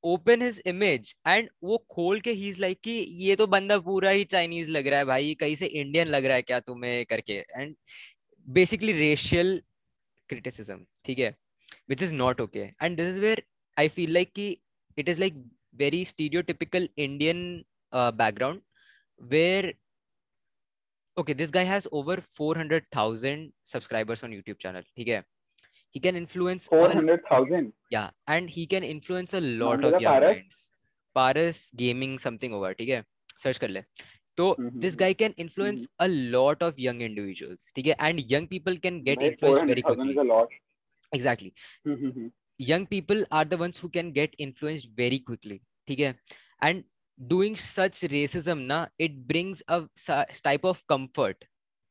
open 0.05 0.41
his 0.41 0.61
image 0.67 1.13
and 1.27 1.49
वो 1.63 1.77
खोल 1.91 2.19
के 2.21 2.31
ही 2.31 2.49
इज़ 2.49 2.59
लाइक 2.61 2.79
कि 2.83 2.91
ये 3.23 3.35
तो 3.35 3.47
बंदा 3.47 3.77
पूरा 3.79 4.09
ही 4.09 4.23
चाइनीज़ 4.23 4.69
लग 4.69 4.87
रहा 4.87 4.99
है 4.99 5.05
भाई, 5.05 5.33
कहीं 5.39 5.55
से 5.55 5.65
इंडियन 5.65 6.07
लग 6.07 6.25
रहा 6.25 6.35
है 6.35 6.41
क्या 6.41 6.59
तुम्हें 6.59 7.05
करके? 7.05 7.33
एंड 7.33 7.75
बेसिकली 8.47 8.91
रेशियल 8.93 9.61
क्रिटिसिज्म 10.29 10.85
ठीक 11.05 11.19
है? 11.19 11.33
Which 11.89 12.03
is 12.03 12.13
not 12.15 12.41
okay 12.41 12.59
and 12.59 12.97
this 12.97 13.07
is 13.07 13.19
where 13.19 13.43
I 13.77 13.87
feel 13.87 14.13
like 14.13 14.33
कि 14.33 14.49
it 14.97 15.09
is 15.09 15.19
like 15.19 15.43
very 15.75 16.03
stereotypical 16.05 16.89
Indian 16.97 17.63
background 17.93 18.61
where 19.21 19.73
okay, 21.17 21.33
this 21.33 21.51
guy 21.51 21.63
has 21.63 21.87
over 21.91 22.15
400000 22.21 23.51
subscribers 23.65 24.23
on 24.23 24.33
youtube 24.33 24.57
channel, 24.59 24.83
ठीक 24.97 25.07
है? 25.07 25.23
he 25.94 26.00
can 26.00 26.16
influence 26.16 26.68
400,000 26.68 27.72
yeah 27.90 28.10
and 28.26 28.50
he 28.56 28.66
can 28.66 28.84
influence 28.84 29.34
a 29.34 29.40
lot 29.62 29.84
of 29.84 30.00
young 30.00 30.12
Paras? 30.12 30.36
minds 30.36 30.72
Paras 31.18 31.60
gaming 31.82 32.18
something 32.26 32.56
over 32.58 32.72
ठीक 32.80 32.88
है 32.88 33.04
search 33.44 33.58
कर 33.58 33.70
ले 33.70 33.82
तो 34.36 34.54
this 34.84 34.98
guy 35.04 35.12
can 35.22 35.34
influence 35.44 35.86
a 36.06 36.08
lot 36.36 36.62
of 36.68 36.78
young 36.86 37.00
individuals 37.08 37.70
ठीक 37.76 37.86
है 37.86 37.96
and 38.08 38.22
young 38.34 38.46
people 38.52 38.78
can 38.86 39.00
get 39.08 39.24
influenced 39.30 39.72
very 39.72 39.82
quickly 39.88 40.12
is 40.14 40.22
a 40.24 40.28
lot. 40.34 40.54
exactly 41.12 41.52
young 42.70 42.86
people 42.86 43.24
are 43.38 43.44
the 43.50 43.58
ones 43.64 43.82
who 43.82 43.88
can 43.98 44.12
get 44.20 44.38
influenced 44.46 44.88
very 45.02 45.18
quickly 45.30 45.60
ठीक 45.88 46.00
है 46.00 46.14
and 46.68 46.84
doing 47.32 47.56
such 47.62 48.02
racism 48.12 48.60
na 48.72 48.76
it 49.06 49.16
brings 49.30 49.62
a 49.76 49.78
type 50.48 50.64
of 50.72 50.82
comfort 50.92 51.44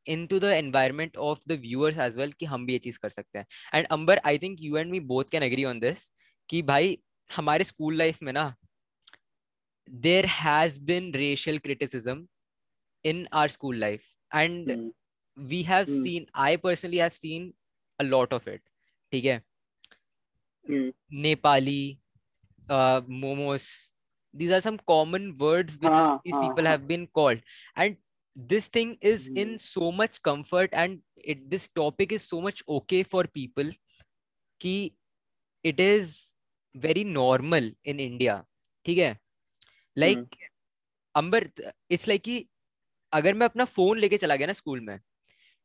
in 0.06 0.26
to 0.26 0.38
the 0.40 0.44
environment 0.44 1.16
of 1.16 1.40
the 1.48 1.58
viewers 1.60 1.98
as 1.98 2.18
well 2.18 2.32
कि 2.32 2.46
हम 2.46 2.66
भी 2.66 2.72
ये 2.72 2.78
चीज़ 2.78 2.98
कर 2.98 3.10
सकते 3.10 3.38
हैं। 3.38 3.46
And 3.74 3.86
Ambar 3.86 4.20
I 4.26 4.38
think 4.38 4.58
you 4.62 4.76
and 4.76 4.90
me 4.90 5.00
both 5.12 5.24
can 5.32 5.42
agree 5.42 5.64
on 5.64 5.80
this 5.80 6.10
कि 6.48 6.62
भाई 6.62 6.98
हमारे 7.30 7.64
स्कूल 7.64 7.96
लाइफ 7.96 8.22
में 8.22 8.32
ना 8.32 8.54
there 9.88 10.26
has 10.26 10.78
been 10.80 11.12
racial 11.14 11.58
criticism 11.58 12.26
in 13.04 13.26
our 13.32 13.48
school 13.48 13.78
life 13.78 14.06
and 14.32 14.70
we 15.36 15.62
have 15.62 15.84
seen 15.86 16.26
I 16.44 16.56
personally 16.56 16.98
have 16.98 17.08
seen 17.14 17.52
a 17.98 18.02
lot 18.02 18.34
of 18.34 18.48
it 18.50 18.62
ठीक 19.12 19.24
है? 19.24 19.42
Nepali 21.12 21.98
momos 22.70 23.66
these 24.34 24.52
are 24.52 24.60
some 24.60 24.76
common 24.86 25.30
words 25.40 25.74
which 25.74 25.90
these 25.90 26.34
people 26.34 26.66
have 26.66 26.80
been 26.86 27.06
called 27.14 27.40
and 27.78 27.96
this 28.36 28.68
thing 28.68 28.96
is 29.00 29.28
mm. 29.28 29.38
in 29.38 29.58
so 29.58 29.90
much 29.92 30.20
comfort 30.22 30.72
and 30.72 30.98
it 31.16 31.50
this 31.50 31.68
topic 31.68 32.12
is 32.12 32.22
so 32.22 32.40
much 32.40 32.62
okay 32.68 33.02
for 33.02 33.24
people 33.26 33.70
कि 34.60 34.92
it 35.64 35.80
is 35.80 36.32
very 36.76 37.04
normal 37.04 37.70
in 37.88 38.00
India. 38.00 38.40
ठीक 38.84 38.98
है? 38.98 39.18
Like 39.98 40.18
like, 40.18 40.30
mm. 40.30 40.52
Ambar 41.14 41.50
it's 41.90 42.08
like 42.08 42.22
कि 42.22 42.48
अगर 43.12 43.34
मैं 43.34 43.46
अपना 43.46 43.64
phone 43.64 43.98
लेके 43.98 44.16
चला 44.16 44.36
गया 44.36 44.46
ना 44.46 44.52
स्कूल 44.52 44.80
में 44.80 45.00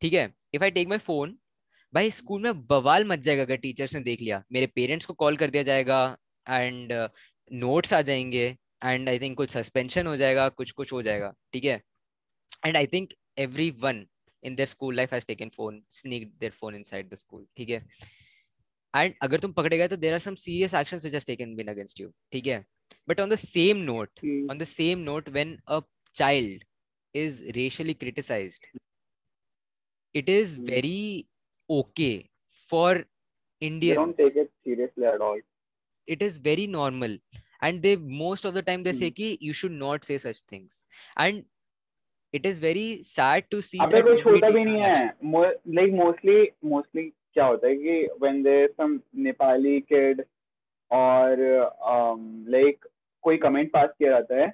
ठीक 0.02 0.14
है? 0.14 0.34
If 0.54 0.64
I 0.64 0.72
take 0.72 0.88
my 0.88 0.98
phone 0.98 1.38
भाई 1.94 2.12
स्कूल 2.12 2.42
में 2.42 2.68
बवाल 2.68 3.06
मच 3.06 3.20
जाएगा 3.20 3.42
अगर 3.42 3.56
टीचर्स 3.56 3.96
ने 3.96 4.02
देख 4.02 4.22
लिया। 4.22 4.44
मेरे 4.52 4.68
पेरेंट्स 4.68 5.06
को 5.06 5.14
कॉल 5.14 5.38
कर 5.38 5.50
दिया 5.50 5.64
जाएगा 5.64 6.18
एंड 6.50 7.10
नोट्स 7.52 7.90
uh, 7.90 7.96
आ 7.96 8.02
जाएँगे 8.02 8.58
एंड 8.84 9.10
आई 9.10 9.20
थिंक 9.20 9.38
कुछ 9.38 9.50
सस्पेंशन 9.50 10.08
हो 10.08 10.18
जाएगा 10.18 10.50
कुछ 10.50 10.72
कुछ 10.72 10.94
हो 10.94 11.02
जाएगा 11.02 11.34
ठीक 11.54 11.66
है? 11.66 11.82
and 12.65 12.77
i 12.77 12.85
think 12.87 13.15
everyone 13.37 14.07
in 14.43 14.57
their 14.57 14.67
school 14.67 14.95
life 14.95 15.11
has 15.11 15.25
taken 15.25 15.51
phone 15.51 15.83
sneaked 15.91 16.39
their 16.41 16.51
phone 16.51 16.75
inside 16.75 17.11
the 17.11 17.17
school 17.17 17.43
ठीक 17.57 17.71
है 17.71 17.83
and 19.01 19.15
अगर 19.23 19.41
तुम 19.41 19.53
पकड़े 19.53 19.79
गए 19.79 19.89
तो 19.89 19.97
there 19.97 20.15
are 20.19 20.25
some 20.27 20.37
serious 20.45 20.75
actions 20.83 21.05
which 21.05 21.17
has 21.19 21.29
taken 21.33 21.57
been 21.61 21.73
against 21.75 22.01
you 22.05 22.11
ठीक 22.33 22.47
है 22.47 22.65
but 23.11 23.21
on 23.21 23.35
the 23.35 23.41
same 23.47 23.85
note 23.91 24.25
mm. 24.25 24.51
on 24.51 24.63
the 24.65 24.71
same 24.73 25.05
note 25.11 25.33
when 25.39 25.57
a 25.79 25.83
child 26.21 26.65
is 27.25 27.43
racially 27.57 27.95
criticized 28.05 28.69
it 30.21 30.29
is 30.29 30.59
mm. 30.59 30.67
very 30.67 31.27
okay 31.69 32.31
for 32.69 33.05
Indians. 33.61 33.97
They 33.97 34.03
don't 34.03 34.17
take 34.17 34.37
it 34.37 34.53
seriously 34.65 35.05
at 35.07 35.21
all. 35.21 35.39
It 36.07 36.23
is 36.23 36.39
very 36.39 36.67
normal. 36.67 37.17
And 37.61 37.83
they 37.83 37.97
most 37.97 38.45
of 38.45 38.55
the 38.55 38.63
time 38.63 38.83
they 38.83 38.93
mm. 38.93 38.99
say 38.99 39.11
कि 39.11 39.39
you 39.41 39.53
should 39.53 39.73
not 39.73 40.05
say 40.05 40.19
such 40.19 40.41
things. 40.41 40.85
And 41.17 41.45
it 42.34 42.46
is 42.46 42.62
very 42.62 42.96
sad 43.04 43.44
to 43.52 43.62
see 43.62 43.78
अबे 43.82 44.02
कुछ 44.02 44.26
होता 44.26 44.50
भी 44.50 44.64
नहीं 44.64 44.82
है। 44.82 45.06
Like 45.70 45.94
mostly 45.94 46.50
mostly 46.66 47.04
क्या 47.34 47.46
होता 47.46 47.68
है 47.68 47.76
कि 47.76 48.08
when 48.22 48.42
there 48.44 48.68
some 48.68 49.00
Nepali 49.16 49.80
kid 49.82 50.24
और 50.92 51.38
लाइक 52.50 52.78
um, 52.78 52.92
कोई 53.24 53.38
कमेंट 53.38 53.72
पास 53.72 53.90
किया 54.00 54.10
जाता 54.10 54.36
है 54.36 54.54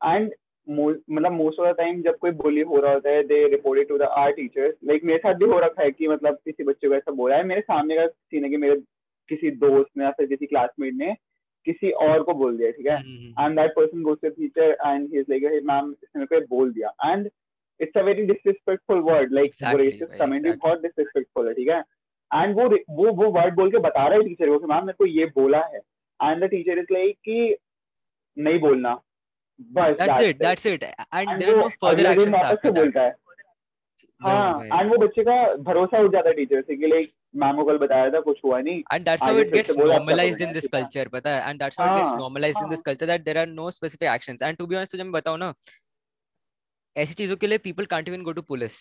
एंड 0.00 0.32
मतलब 0.68 1.32
मोस्ट 1.32 1.60
ऑफ़ 1.60 1.72
द 1.72 1.76
टाइम 1.76 2.02
जब 2.02 2.16
कोई 2.16 2.30
बुली 2.30 2.60
हो 2.60 2.80
रहा 2.80 2.92
होता 2.92 3.10
है 3.10 3.22
they 3.22 3.48
reported 3.48 3.88
to 3.88 3.98
the 3.98 4.02
our 4.02 4.32
teachers 4.32 4.74
like 4.84 5.04
मेरे 5.04 5.18
साथ 5.18 5.34
भी 5.34 5.44
हो 5.44 5.58
रखा 5.58 5.82
है 5.82 5.90
कि 5.90 6.08
मतलब 6.08 6.34
किसी 6.34 6.64
बच्चे 6.64 6.88
को 6.88 6.94
ऐसा 6.94 7.12
बोला 7.12 7.36
है। 7.36 7.44
मेरे 7.44 7.60
सामने 7.60 7.96
का 7.96 8.06
सीन 8.06 8.44
है 8.44 8.50
कि 8.50 8.56
मेरे 8.56 8.76
किसी 9.28 9.50
दोस्त 9.50 9.90
ने 9.98 10.04
या 10.04 10.10
फिर 10.10 10.26
किसी 10.26 10.46
क्लासमेट 10.46 10.94
ने 10.94 11.14
किसी 11.66 11.90
और 12.06 12.22
को 12.22 12.34
बोल 12.34 12.56
दिया 12.56 12.70
ठीक 12.70 12.86
है? 12.86 12.96
And 12.96 13.58
that 13.58 13.70
person 13.76 14.02
goes 14.02 14.18
to 14.22 14.28
teacher 14.30 14.76
and 14.86 15.08
he 15.12 15.20
is 15.20 15.26
like 15.30 15.44
hey 15.44 15.60
ma'am 15.70 15.90
इसने 15.92 16.20
मेरे 16.20 16.40
को 16.40 16.56
बोल 16.56 16.72
दिया. 16.72 16.92
And 17.04 17.28
it's 17.80 17.96
a 17.96 18.02
very 18.04 18.22
disrespectful 18.26 19.00
word 19.10 19.32
like 19.34 19.54
वो 19.62 19.76
रेसिस्ट 19.78 20.18
कमेंट 20.18 20.42
भी 20.42 20.52
बहुत 20.52 20.82
डिसरिस्पेक्टफुल 20.82 21.48
है 21.48 21.54
ठीक 21.54 21.68
है? 21.68 21.78
एंड 22.30 22.54
वो 22.56 22.68
वो 22.98 23.12
वो 23.22 23.30
वर्ड 23.32 23.54
बोल 23.54 23.70
के 23.70 23.78
बता 23.86 24.06
रहा 24.06 24.18
है 24.18 24.24
टीचर 24.24 24.48
को 24.48 24.58
कि 24.58 24.66
मैम 24.66 24.86
मेरे 24.86 24.96
को 24.98 25.06
ये 25.06 25.26
बोला 25.38 25.64
है। 25.64 25.80
And 26.20 26.44
the 26.44 26.48
teacher 26.50 26.78
is 26.78 26.92
like 26.92 27.16
कि 27.24 27.56
नहीं 28.36 28.58
बोलना। 28.60 28.94
बस 29.72 29.96
that's 29.98 30.20
it 30.20 30.36
that's 30.38 30.66
it 30.66 30.84
and 30.84 31.28
there 31.30 31.50
are 31.50 31.56
no 31.56 31.68
further 31.82 32.10
actions 32.10 32.42
after 32.44 32.70
बोलता 32.70 33.02
है 34.24 34.32
हाँ 34.32 34.80
एंड 34.80 34.90
वो 34.90 34.96
बच्चे 34.98 35.22
का 35.24 35.34
भरोसा 35.64 36.00
उठ 36.04 36.12
जाता 36.12 36.28
है 36.28 36.34
टीचर 36.36 36.60
से 36.62 36.76
कि 36.76 36.86
लाइक 36.86 37.10
मैम 37.42 37.56
को 37.56 37.64
कल 37.64 37.78
बताया 37.78 38.10
था 38.10 38.20
कुछ 38.22 38.40
हुआ 38.44 38.60
नहीं। 38.60 38.82
And 38.94 39.04
that's 39.04 39.22
how 39.22 39.38
it 39.38 39.52
gets 39.52 39.76
normalised 39.78 40.42
in 40.42 40.52
this 40.52 40.66
culture 40.72 41.08
पता 41.08 41.30
है? 41.30 41.50
And 41.50 41.60
that's 41.62 41.80
how 41.80 41.88
it 41.88 42.02
gets 42.02 42.18
normalised 42.20 42.62
in 42.62 42.68
this 42.70 42.82
culture 42.82 43.06
that 43.06 43.24
there 43.24 43.38
are 43.38 43.46
no 43.48 43.70
specific 43.70 44.08
actions 44.08 44.42
and 44.42 44.56
to 44.56 44.66
be 44.66 44.76
honest 44.76 44.92
तुझे 44.92 45.04
मैं 45.04 45.12
बताऊँ 45.12 45.38
ना 45.38 45.52
ऐसी 46.96 47.14
चीज़ों 47.14 47.36
के 47.36 47.46
लिए 47.46 47.58
people 47.60 47.86
can't 47.86 48.08
even 48.08 48.22
go 48.22 48.32
to 48.32 48.42
police 48.48 48.78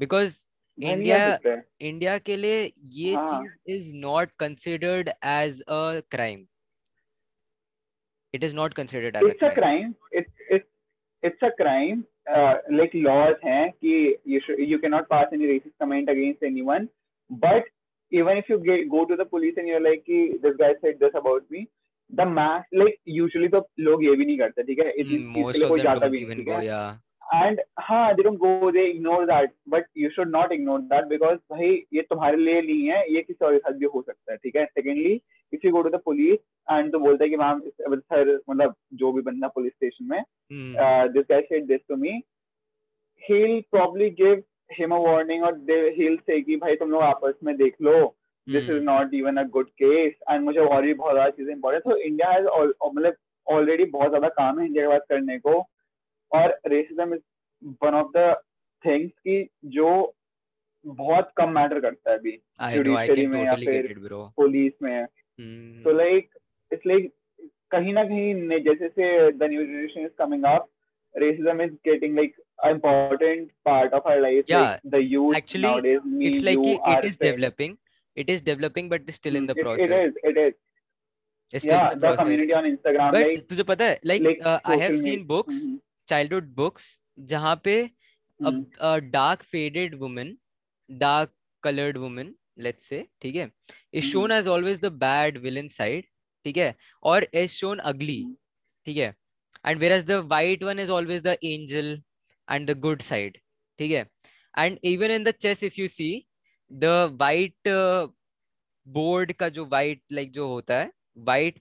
because 0.00 0.44
India 0.78 1.38
India 1.80 2.16
के 2.18 2.36
लिए 2.36 2.60
ये 2.94 3.14
हाँ. 3.14 3.26
चीज़ 3.26 3.74
is 3.74 3.92
not 3.96 4.30
considered 4.38 5.08
as 5.08 5.60
a 5.62 6.00
crime 6.10 6.46
it 8.34 8.44
is 8.44 8.54
not 8.54 8.74
considered 8.74 9.16
as 9.16 9.44
a 9.44 9.54
crime 9.54 9.94
it's 10.14 10.46
it's 10.50 10.68
it's 11.22 11.44
a 11.44 11.48
crime 11.56 12.02
Uh, 12.30 12.54
like 12.70 12.90
laws 12.94 13.34
हैं 13.44 13.70
कि 13.74 13.92
you 14.28 14.78
can 14.78 14.90
not 14.90 15.06
pass 15.06 15.30
any 15.34 15.46
racist 15.46 15.72
comment 15.80 16.10
against 16.10 16.42
any 16.44 16.60
one 16.62 16.86
but 17.30 17.68
even 18.12 18.36
if 18.38 18.52
you 18.52 18.58
go 18.88 19.04
to 19.04 19.16
the 19.16 19.26
police 19.30 19.58
and 19.58 19.68
your 19.68 19.80
like 19.80 20.02
की 20.02 20.22
this 20.38 20.54
guy 20.60 20.76
said 20.76 20.98
this 20.98 21.16
about 21.16 21.46
me 21.52 21.66
the 22.12 22.26
max 22.28 22.68
like 22.74 22.96
usually 23.08 23.48
तो 23.48 23.66
लोग 23.80 24.04
ये 24.04 24.14
भी 24.16 24.24
नहीं 24.24 24.38
करते 24.38 24.62
ठीक 24.62 24.78
है? 24.78 24.92
कोई 25.68 25.80
ज़्यादा 25.80 26.06
भी 26.06 26.24
एंड 27.34 27.60
हाँ? 27.80 28.14
They 28.14 28.22
don't 28.22 28.38
go 28.38 28.70
they 28.70 28.84
ignore 28.84 29.24
that 29.26 29.50
but 29.68 29.86
you 29.98 30.10
should 30.10 30.30
not 30.30 30.52
ignore 30.52 30.80
that 30.94 31.04
because 31.06 31.38
भाई 31.52 31.70
ये 31.94 32.02
तुम्हारे 32.10 32.36
लिए 32.36 32.60
नहीं 32.62 32.88
है 32.88 33.04
ये 33.14 33.22
किसी 33.22 33.44
और 33.44 33.52
के 33.52 33.58
साथ 33.58 33.78
भी 33.78 33.86
हो 33.94 34.02
सकता 34.02 34.32
है 34.32 34.38
ठीक 34.38 34.56
है? 34.56 34.64
Secondly 34.64 35.20
if 35.52 35.64
you 35.64 35.72
go 35.72 35.82
to 35.82 35.90
the 35.90 35.98
police 35.98 36.42
and 36.68 36.92
तो 36.92 36.98
बोलता 36.98 37.24
है 37.24 37.30
कि 37.30 37.36
मैम 37.36 37.60
सर 37.88 38.34
मतलब 38.50 38.74
जो 39.02 39.12
भी 39.12 39.22
बंदा 39.22 39.48
पुलिस 39.48 39.72
स्टेशन 39.72 40.04
में 40.12 40.22
this 41.14 41.26
guy 41.32 41.40
said 41.48 41.68
this 41.72 41.82
to 41.92 41.96
me 41.96 42.14
he'll 43.22 43.60
probably 43.74 44.10
give 44.10 44.42
him 44.70 44.92
a 44.92 45.00
warning 45.00 45.42
or 45.42 45.52
they, 45.68 45.78
he'll 45.96 46.18
say 46.28 46.40
कि 46.44 46.56
भाई 46.56 46.76
तुम 46.76 46.90
लोग 46.90 47.02
आपस 47.02 47.34
में 47.44 47.56
देख 47.56 47.76
लो 47.82 47.96
this 48.46 48.70
is 48.74 48.82
not 48.84 49.12
even 49.14 49.38
a 49.38 49.44
good 49.56 49.72
case 49.82 50.14
and 50.28 50.44
मुझे 50.44 50.60
और 50.60 50.82
भी 50.82 50.94
बहुत 50.94 51.12
ज़्यादा 51.14 51.30
चीज़ें 51.30 51.52
इंपॉर्टेंट 51.54 51.84
तो 51.84 51.96
इंडिया 51.96 52.30
हैज़ 52.30 52.46
मतलब 52.94 53.16
ऑलरेडी 53.46 53.84
बहुत 53.96 54.08
ज़्यादा 54.08 54.28
काम 54.38 54.58
है 54.60 54.66
इंडिया 54.66 54.84
के 54.84 54.92
पास 54.92 55.06
करने 55.08 55.38
को 55.38 55.58
और 56.32 56.58
racism 56.66 57.14
is 57.14 57.20
one 57.84 57.94
of 57.94 58.08
the 58.16 58.34
things 58.84 59.12
की 59.12 59.42
जो 59.76 59.90
बहुत 60.84 61.30
कम 61.36 61.50
मैटर 61.54 61.80
करता 61.80 62.12
है 62.12 62.18
अभी 62.18 62.30
जुडिशरी 62.74 63.26
में 63.26 63.44
या 63.44 63.54
फिर 63.54 63.94
पुलिस 64.36 64.72
में। 64.82 65.06
सो 65.84 65.92
लाइक 65.96 66.28
इट्स 66.70 66.86
लाइक 66.86 67.12
कहीं 67.70 67.92
ना 67.94 68.02
कहीं 68.04 68.60
जैसे 68.62 68.88
से 68.88 69.30
the 69.32 69.42
new 69.50 69.64
generation 69.64 70.00
is 70.00 70.10
coming 70.18 70.44
up 70.46 70.68
racism 71.14 71.62
is 71.62 71.72
getting 71.84 72.16
like 72.16 72.34
important 72.66 73.50
part 73.64 73.92
of 73.94 74.08
our 74.08 74.20
life 74.20 74.44
the 74.86 74.98
youth 75.02 75.34
actually 75.36 76.26
it's 76.28 76.42
like 76.44 76.58
it 76.88 77.04
is 77.04 77.18
developing 77.22 77.76
it 78.16 78.30
is 78.30 78.44
developing 78.44 78.90
but 78.90 79.02
it's 79.02 79.14
still 79.14 79.36
in 79.36 79.46
the 79.46 79.54
process 79.60 80.14
it 80.24 80.28
is 80.28 80.28
it 80.28 80.38
is 80.38 80.54
तुझे 83.42 83.62
पता 83.64 83.84
है 83.84 83.98
like 84.06 84.42
I 84.46 84.78
have 84.78 84.96
seen 84.96 85.24
books 85.26 85.66
childhood 86.08 86.54
books 86.54 86.98
जहाँ 87.32 87.60
पे 87.64 87.82
dark 89.10 89.42
faded 89.44 89.94
women 89.94 90.36
dark 90.90 91.32
coloured 91.62 91.96
women 91.98 92.34
let's 92.56 92.84
say 92.84 93.06
ठीक 93.22 93.36
है? 93.36 93.50
Is 93.94 94.10
shown 94.12 94.32
as 94.32 94.46
always 94.48 94.80
the 94.80 94.92
bad 95.00 95.38
villain 95.38 95.68
side 95.68 96.06
ठीक 96.46 96.56
है? 96.56 96.74
और 97.02 97.28
इज़ 97.34 97.52
शोन 97.52 97.78
अगली 97.90 98.22
ठीक 98.86 98.96
है? 98.96 99.14
And 99.66 99.78
where 99.80 99.92
as 99.92 100.04
the 100.04 100.22
white 100.30 100.62
one 100.62 100.78
is 100.78 100.90
always 100.90 101.22
the 101.22 101.36
angel 101.44 102.00
and 102.48 102.70
the 102.70 102.78
good 102.78 103.02
side 103.02 103.38
ठीक 103.78 103.92
है? 103.92 104.06
And 104.58 104.78
even 104.84 105.10
in 105.10 105.24
the 105.24 105.30
chess 105.40 105.62
if 105.64 105.80
you 105.80 105.88
see 105.88 106.10
the 106.70 106.84
white 107.20 107.68
board 108.86 109.32
का 109.32 109.48
जो 109.48 109.64
वाइट 109.66 110.02
लाइक 110.12 110.26
like, 110.26 110.34
जो 110.34 110.48
होता 110.48 110.78
है 110.80 110.92
वाइट 111.18 111.60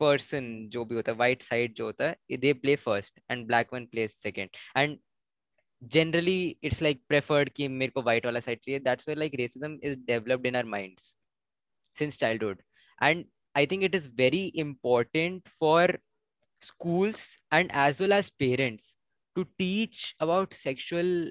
पर्सन 0.00 0.46
जो 0.68 0.84
भी 0.84 0.94
होता 0.94 1.12
है 1.12 1.18
वाइट 1.18 1.42
साइड 1.42 1.74
जो 1.74 1.84
होता 1.84 2.08
है 2.08 2.36
they 2.36 2.52
play 2.54 2.76
first 2.76 3.20
and 3.30 3.46
black 3.46 3.72
one 3.74 3.86
play 3.86 4.06
second 4.08 4.50
and 4.76 4.98
generally 5.82 6.58
it's 6.62 6.80
like 6.80 7.00
preferred 7.08 7.52
कि 7.54 7.68
मेरे 7.68 7.92
को 7.96 8.02
white 8.02 8.24
वाला 8.26 8.40
side 8.40 8.60
चाहिए 8.64 8.82
that's 8.84 9.06
where 9.06 9.16
like 9.16 9.36
racism 9.40 9.78
is 9.82 9.96
developed 9.96 10.46
in 10.46 10.56
our 10.56 10.64
minds 10.64 11.16
since 11.92 12.16
childhood 12.16 12.62
and 13.00 13.24
I 13.54 13.64
think 13.66 13.82
it 13.82 13.94
is 13.94 14.06
very 14.06 14.52
important 14.54 15.48
for 15.58 15.88
schools 16.60 17.38
and 17.50 17.70
as 17.72 18.00
well 18.00 18.12
as 18.12 18.30
parents 18.30 18.96
to 19.36 19.46
teach 19.58 20.14
about 20.20 20.54
sexual 20.54 21.30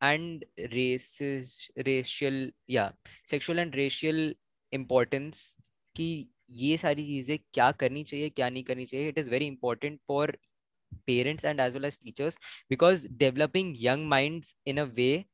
and 0.00 0.44
races 0.72 1.70
racial 1.86 2.50
yeah 2.66 2.90
sexual 3.26 3.58
and 3.58 3.74
racial 3.74 4.32
importance 4.72 5.54
कि 5.96 6.08
ये 6.58 6.76
सारी 6.78 7.04
चीज़ें 7.06 7.38
क्या 7.54 7.70
करनी 7.80 8.02
चाहिए 8.04 8.28
क्या 8.30 8.48
नहीं 8.50 8.62
करनी 8.64 8.84
चाहिए 8.86 9.08
it 9.08 9.18
is 9.18 9.30
very 9.30 9.46
important 9.46 9.98
for 10.08 10.36
parents 11.07 11.43
and 11.43 11.59
as 11.59 11.73
well 11.73 11.85
as 11.85 11.97
teachers 11.97 12.37
because 12.69 13.07
developing 13.17 13.75
young 13.75 14.07
minds 14.07 14.55
in 14.65 14.77
a 14.77 14.85
way 14.85 15.25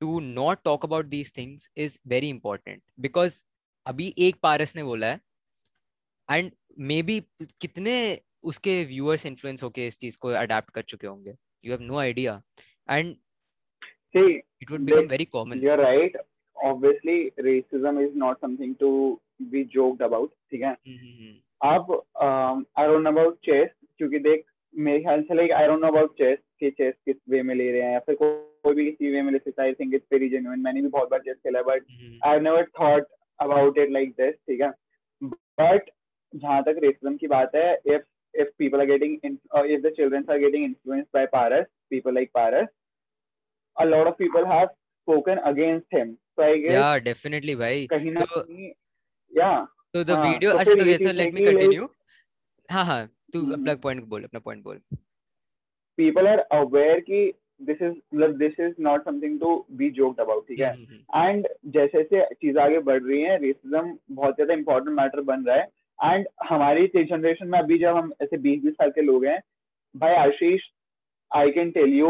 to 0.00 0.20
not 0.20 0.64
talk 0.64 0.84
about 0.84 1.10
these 1.10 1.30
things 1.30 1.68
is 1.76 1.98
very 2.06 2.28
important 2.28 2.82
because 3.08 3.44
अभी 3.86 4.12
एक 4.18 4.36
पारस 4.42 4.74
ने 4.76 4.82
बोला 4.84 5.06
है 5.06 5.20
एंड 6.28 6.50
मे 6.88 7.02
बी 7.02 7.18
कितने 7.60 7.94
उसके 8.50 8.82
viewers 8.84 9.26
influence 9.26 9.62
होके 9.62 9.86
इस 9.86 9.98
चीज 9.98 10.16
को 10.16 10.28
अडेप्ट 10.28 10.70
कर 10.74 10.82
चुके 10.82 11.06
होंगे 11.06 11.34
you 11.64 11.72
have 11.72 11.82
no 11.82 11.98
idea 11.98 12.40
and 12.90 13.16
it 14.14 14.70
would 14.70 14.84
become 14.86 15.08
very 15.10 15.26
common 15.34 15.60
you're 15.64 15.80
right 15.80 16.16
obviously 16.56 17.16
racism 17.46 18.00
is 18.04 18.16
not 18.22 18.40
something 18.44 18.72
to 18.80 18.88
be 19.52 19.64
joked 19.74 20.06
about 20.06 20.32
ठीक 20.50 20.62
है 20.62 20.72
अब 21.72 21.92
I 22.22 22.86
don't 22.86 23.02
know 23.02 23.10
about 23.10 23.38
chess 23.44 23.68
क्योंकि 23.98 24.18
देख 24.18 24.44
मेरे 24.77 24.99
ख्याल 24.99 25.21
से 25.21 25.35
like 25.35 25.51
I 25.51 25.67
don't 25.67 25.81
know 25.81 25.87
about 25.87 26.17
chess 26.17 26.37
कि 26.59 26.71
chess 26.71 26.93
किस 27.05 27.15
वे 27.29 27.41
में 27.43 27.53
ले 27.55 27.71
रहे 27.71 27.81
हैं 27.81 27.91
या 27.93 27.99
फिर 28.07 28.15
कोई 28.21 28.75
भी 28.75 28.85
किसी 28.85 29.11
वे 29.11 29.21
में 29.21 29.31
ले 29.31 29.37
सकता 29.37 29.61
है 29.61 29.67
I 29.67 29.73
think 29.73 29.93
it's 29.95 30.07
very 30.13 30.29
genuine 30.29 30.59
मैंने 30.59 30.81
भी 30.81 30.87
बहुत 30.87 31.09
बार 31.11 31.19
चेस 31.19 31.37
खेला 31.37 31.59
है 31.59 31.65
but 31.65 31.85
I 32.25 32.31
have 32.31 32.41
never 32.41 32.65
thought 32.81 33.07
about 33.39 33.77
it 33.77 33.91
like 33.91 34.11
this 34.21 34.35
ठीक 34.49 34.61
है 34.61 34.71
बट 35.23 35.89
जहाँ 36.33 36.61
तक 36.63 36.79
रेसिज्म 36.83 37.15
की 37.17 37.27
बात 37.27 37.55
है 37.55 37.73
if 37.85 38.03
if 38.35 38.47
people 38.57 38.81
are 38.81 38.85
getting 38.85 39.19
in, 39.23 39.39
uh, 39.55 39.63
if 39.65 39.81
the 39.81 39.91
children 39.91 40.25
are 40.27 40.39
getting 40.39 40.63
influenced 40.63 41.11
by 41.11 41.25
Paras, 41.25 41.67
people 41.89 42.13
like 42.13 42.31
Paras, 42.33 42.67
a 43.77 43.85
lot 43.85 44.07
of 44.07 44.17
people 44.17 44.45
have 44.45 44.69
spoken 45.07 45.39
against 45.45 45.87
him. 45.91 46.17
So 46.35 46.43
I 46.43 46.57
guess 46.57 46.71
yeah, 46.71 46.99
definitely, 46.99 47.55
भाई. 47.55 47.87
कहीं 47.87 48.11
ना 48.11 48.25
so, 48.25 48.41
कहीं, 48.41 48.71
yeah. 49.31 49.65
So 49.93 50.03
the 50.03 50.15
हाँ, 50.15 50.33
video, 50.33 50.57
अच्छा 50.57 50.73
तो 50.73 50.85
ये 50.85 50.97
so 50.97 51.13
let 51.13 51.33
me 51.33 51.45
continue. 51.45 51.87
हाँ 52.69 52.85
हाँ 52.85 53.09
तू 53.33 53.41
अपना 53.53 53.75
पॉइंट 53.83 54.03
बोल 54.03 54.23
अपना 54.23 54.39
पॉइंट 54.39 54.63
बोल। 54.63 54.79
पीपल 55.97 56.27
आर 56.27 56.39
अवेयर 56.53 56.99
कि 56.99 57.31
दिस 57.61 57.81
इज़ 57.81 57.93
मतलब 58.13 58.37
this 58.37 58.59
is 58.59 58.73
not 58.81 59.03
something 59.05 59.39
to 59.39 59.53
be 59.71 59.89
joked 59.91 60.19
about 60.19 60.47
ठीक 60.47 60.59
है? 60.59 60.73
एंड 61.15 61.47
जैसे 61.67 62.03
जैसे 62.03 62.25
चीज़ें 62.35 62.61
आगे 62.63 62.79
बढ़ 62.81 63.01
रही 63.03 63.21
हैं 63.21 63.39
रेसिज्म 63.39 63.97
बहुत 64.11 64.35
ज़्यादा 64.35 64.53
इंपॉर्टेंट 64.53 64.95
मैटर 64.97 65.21
बन 65.23 65.45
रहा 65.45 65.55
है। 65.55 65.67
एंड 65.99 66.27
हमारी 66.49 66.87
जनरेशन 66.95 67.47
में 67.47 67.59
अभी 67.59 67.77
जब 67.79 67.95
हम 67.95 68.11
ऐसे 68.21 68.37
बीस 68.37 68.63
बीस 68.63 68.73
साल 68.73 68.89
के 68.91 69.01
लोग 69.01 69.25
हैं 69.25 69.39
भाई 69.95 70.15
Ashish 70.17 70.61
I 71.31 71.51
can 71.51 71.71
tell 71.71 71.93
you 71.93 72.09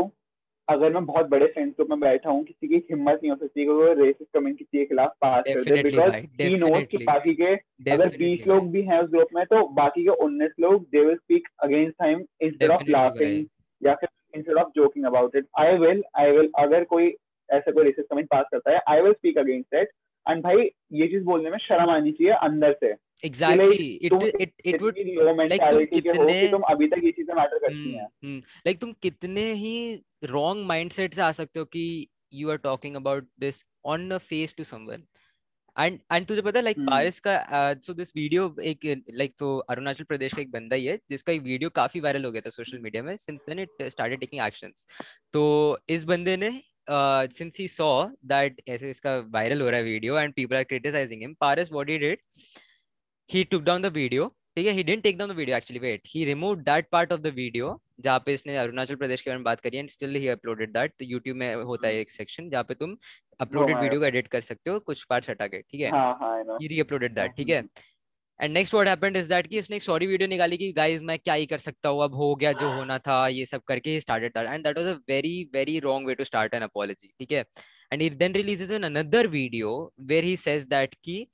अगर 0.68 0.94
मैं 0.94 1.06
बहुत 1.06 1.26
बड़े 1.30 1.46
फ्रेंड्स 1.46 1.76
ग्रुप 1.76 1.90
में 1.90 2.00
बैठा 2.00 2.30
हूँ 2.30 2.44
किसी 2.44 2.68
की 2.68 2.76
हिम्मत 2.76 3.20
नहीं 3.24 3.32
हो 3.32 3.36
सकती 3.38 3.64
कि 3.64 3.72
वो 3.72 3.94
रेसिस्ट 3.94 4.38
कमेंट 4.38 4.58
किसी 4.58 4.78
के 4.78 4.86
खिलाफ 4.86 5.10
पास 5.22 5.44
कर 5.48 5.64
दे 5.64 5.84
बिकॉज़ 5.84 6.16
ही 6.42 6.56
नोस 6.58 6.84
कि 6.92 6.98
बाकी 6.98 7.34
के 7.34 7.54
अगर 7.92 8.18
बीस 8.18 8.48
लोग 8.48 8.72
भी 8.72 8.82
हैं 8.82 9.00
उस 9.02 9.10
ग्रुप 9.10 9.28
में 9.36 9.46
तो 9.46 9.68
बाकी 9.68 10.04
के 10.04 10.10
उन्नीस 10.10 10.52
लोग 10.60 10.84
they 10.84 11.06
will 11.06 11.16
speak 11.16 11.48
against 11.64 12.04
him 12.04 12.24
instead 12.42 12.72
of 12.72 12.90
laughing 12.90 13.46
या 13.82 13.94
फिर 13.94 14.10
instead 14.36 14.56
of 14.56 14.70
joking 14.76 15.06
about 15.06 15.36
it 15.36 15.48
I 15.60 15.78
will 15.78 16.04
I 16.20 16.32
will 16.32 16.50
अगर 16.60 16.84
कोई 16.84 17.16
ऐसा 17.50 17.72
कोई 17.72 17.84
रेसिस्ट 17.84 18.10
कमेंट 18.10 18.28
पास 18.28 18.46
करता 18.52 18.72
है 18.72 18.80
I 18.90 19.02
will 19.02 19.14
speak 19.14 19.38
against 19.38 19.76
it 19.76 19.90
and 20.30 20.44
भाई 20.44 20.70
ये 20.94 21.08
चीज़ 21.08 21.24
बोलने 21.24 21.50
में 21.50 21.58
शर्म 21.58 21.90
आनी 21.90 22.12
चाहिए 22.12 22.34
अंदर 22.34 22.74
से. 22.74 23.05
Exactly 23.26 23.88
it 24.04 24.14
it 24.42 24.54
it 24.66 24.82
would 24.82 25.00
like 25.42 25.62
तुम 25.64 25.86
कितने 25.94 26.48
तुम 26.48 26.62
अभी 26.70 26.88
तक 26.88 27.02
ये 27.04 27.12
चीज़ें 27.12 27.34
मैटर 27.36 27.58
करती 27.58 27.94
हैं? 27.94 28.38
लाइक 28.68 28.80
तुम 28.82 28.94
कितने 29.02 29.52
ही 29.56 29.76
रॉन्ग 30.32 30.66
माइंडसेट 30.68 31.14
से 31.14 31.22
आ 31.22 31.32
सकते 31.32 31.60
हो 31.60 31.66
कि 31.68 31.86
you 32.34 32.50
are 32.52 32.58
talking 32.64 32.96
about 32.96 33.28
this 33.40 33.64
on 33.86 34.10
a 34.12 34.18
face 34.24 34.56
to 34.58 34.64
someone 34.64 35.04
and 35.76 36.00
and 36.12 36.26
तुझे 36.28 36.42
पता 36.42 36.62
लाइक 36.62 36.78
पारिस 36.82 37.20
का 37.20 37.74
सो 37.84 37.94
दिस 37.94 38.16
वीडियो 38.16 38.56
एक 38.66 38.86
लाइक 39.14 39.34
तो 39.40 39.58
अरुणाचल 39.70 40.04
प्रदेश 40.04 40.34
का 40.34 40.42
एक 40.42 40.52
बंदा 40.52 40.76
ही 40.76 40.86
है 40.86 40.98
जिसका 41.10 41.34
एक 41.34 41.42
वीडियो 41.44 41.70
काफ़ी 41.76 42.00
वायरल 42.00 42.26
हो 42.26 42.32
गया 42.32 42.42
था 42.46 42.50
सोशल 42.52 42.80
मीडिया 42.80 43.04
में 43.04 43.16
since 43.18 43.44
then 43.50 43.60
it 43.60 43.84
started 43.88 44.20
taking 44.20 44.42
actions 44.42 44.88
तो 45.34 45.44
इस 45.90 46.04
बंदे 46.04 46.38
ने 46.38 46.52
सिंस 46.90 47.58
ही 47.60 47.68
सॉ 47.68 47.90
दैट 48.26 48.62
ऐसे 48.70 48.90
इसका 48.92 49.18
वायरल 49.34 49.62
हो 49.62 49.70
रहा 49.70 49.78
है 49.78 49.84
video 49.84 50.20
and 50.20 50.34
people 50.34 50.56
are 50.56 50.64
criticising 50.66 51.22
him 51.22 51.34
Paras 51.42 51.72
what 51.72 51.90
he 51.90 51.98
did 51.98 52.20
he 53.30 53.44
took 53.44 53.62
down 53.64 53.82
the 53.82 53.92
video 53.94 54.28
ठीक 54.58 54.68
है? 54.68 54.74
He 54.74 54.84
didn't 54.84 55.04
take 55.04 55.18
down 55.18 55.30
the 55.32 55.36
video 55.36 55.58
actually 55.58 55.80
wait 55.80 56.02
he 56.08 56.24
remove 56.26 56.56
that 56.62 56.88
part 56.92 57.12
of 57.14 57.22
the 57.22 57.28
video 57.36 57.80
जहाँ 58.04 58.20
पे 58.26 58.34
इसने 58.34 58.56
अरुणाचल 58.58 58.96
प्रदेश 58.96 59.22
के 59.22 59.30
बारे 59.30 59.38
में 59.38 59.44
बात 59.44 59.60
करी 59.62 59.78
and 59.78 59.90
still 59.90 60.16
he 60.16 60.28
uploaded 60.28 60.72
that 60.74 60.92
तो 61.00 61.06
यूट्यूब 61.06 61.38
में 61.38 61.54
होता 61.56 61.88
है 61.88 62.00
एक 62.00 62.12
सेक्शन 62.12 62.50
जहाँ 62.50 62.64
पे 62.64 62.74
तुम 62.74 62.96
अपलोडेड 63.42 63.78
वीडियो 63.78 64.00
को 64.00 64.06
एडिट 64.06 64.28
कर 64.28 64.42
सकते 64.42 64.70
हो 64.70 64.80
कुछ 64.82 65.04
पार्ट्स 65.10 65.30
हटा 65.30 65.48
के 65.48 65.62
ठीक 65.62 65.82
है? 65.82 65.90
ही 66.62 66.68
री 66.68 66.80
अपलोडेड 66.80 67.16
दैट 67.16 67.36
ठीक 67.38 67.50
है? 67.50 67.64
And 68.40 68.54
next 68.54 68.74
what 68.74 68.88
happened 68.88 69.18
is 69.18 69.30
that 69.30 69.48
कि 69.48 69.60
उसने 69.60 69.76
एक 69.76 69.84
सॉरी 69.84 70.08
वीडियो 70.08 70.28
निकाली 70.30 70.58
कि 70.58 70.72
गाइस 70.74 71.02
मैं 71.04 71.18
क्या 71.20 71.34
ही 71.34 71.46
कर 71.46 71.58
सकता 71.58 71.90
हूँ? 71.90 72.04
अब 72.04 72.16
हो 72.16 72.34
गया 72.36 72.52
जो 72.54 72.70
होना 72.72 72.98
था 73.08 73.28
ये 73.30 73.46
सब 73.46 73.62
करके 73.68 73.90
he 73.90 74.00
started 74.02 74.32
that 74.38 74.50
and 74.50 74.64
that 74.64 74.78
was 74.78 74.88
a 74.88 74.94
very 75.10 75.50
very 75.54 75.80
wrong 75.80 76.08
way 76.08 76.16
to 76.16 76.24
start 76.24 76.54
an 76.54 76.62
apology 76.62 77.14
ठीक 77.20 77.32
है? 77.32 77.46
And 77.92 78.02
he 78.02 78.10
then 78.12 78.34
releases 78.34 78.72
an 78.72 78.84
another 78.84 79.28
video 79.30 79.72
where 80.04 80.24
he 80.24 80.36
says 80.38 80.68
that 80.68 80.96
कि 81.04 81.26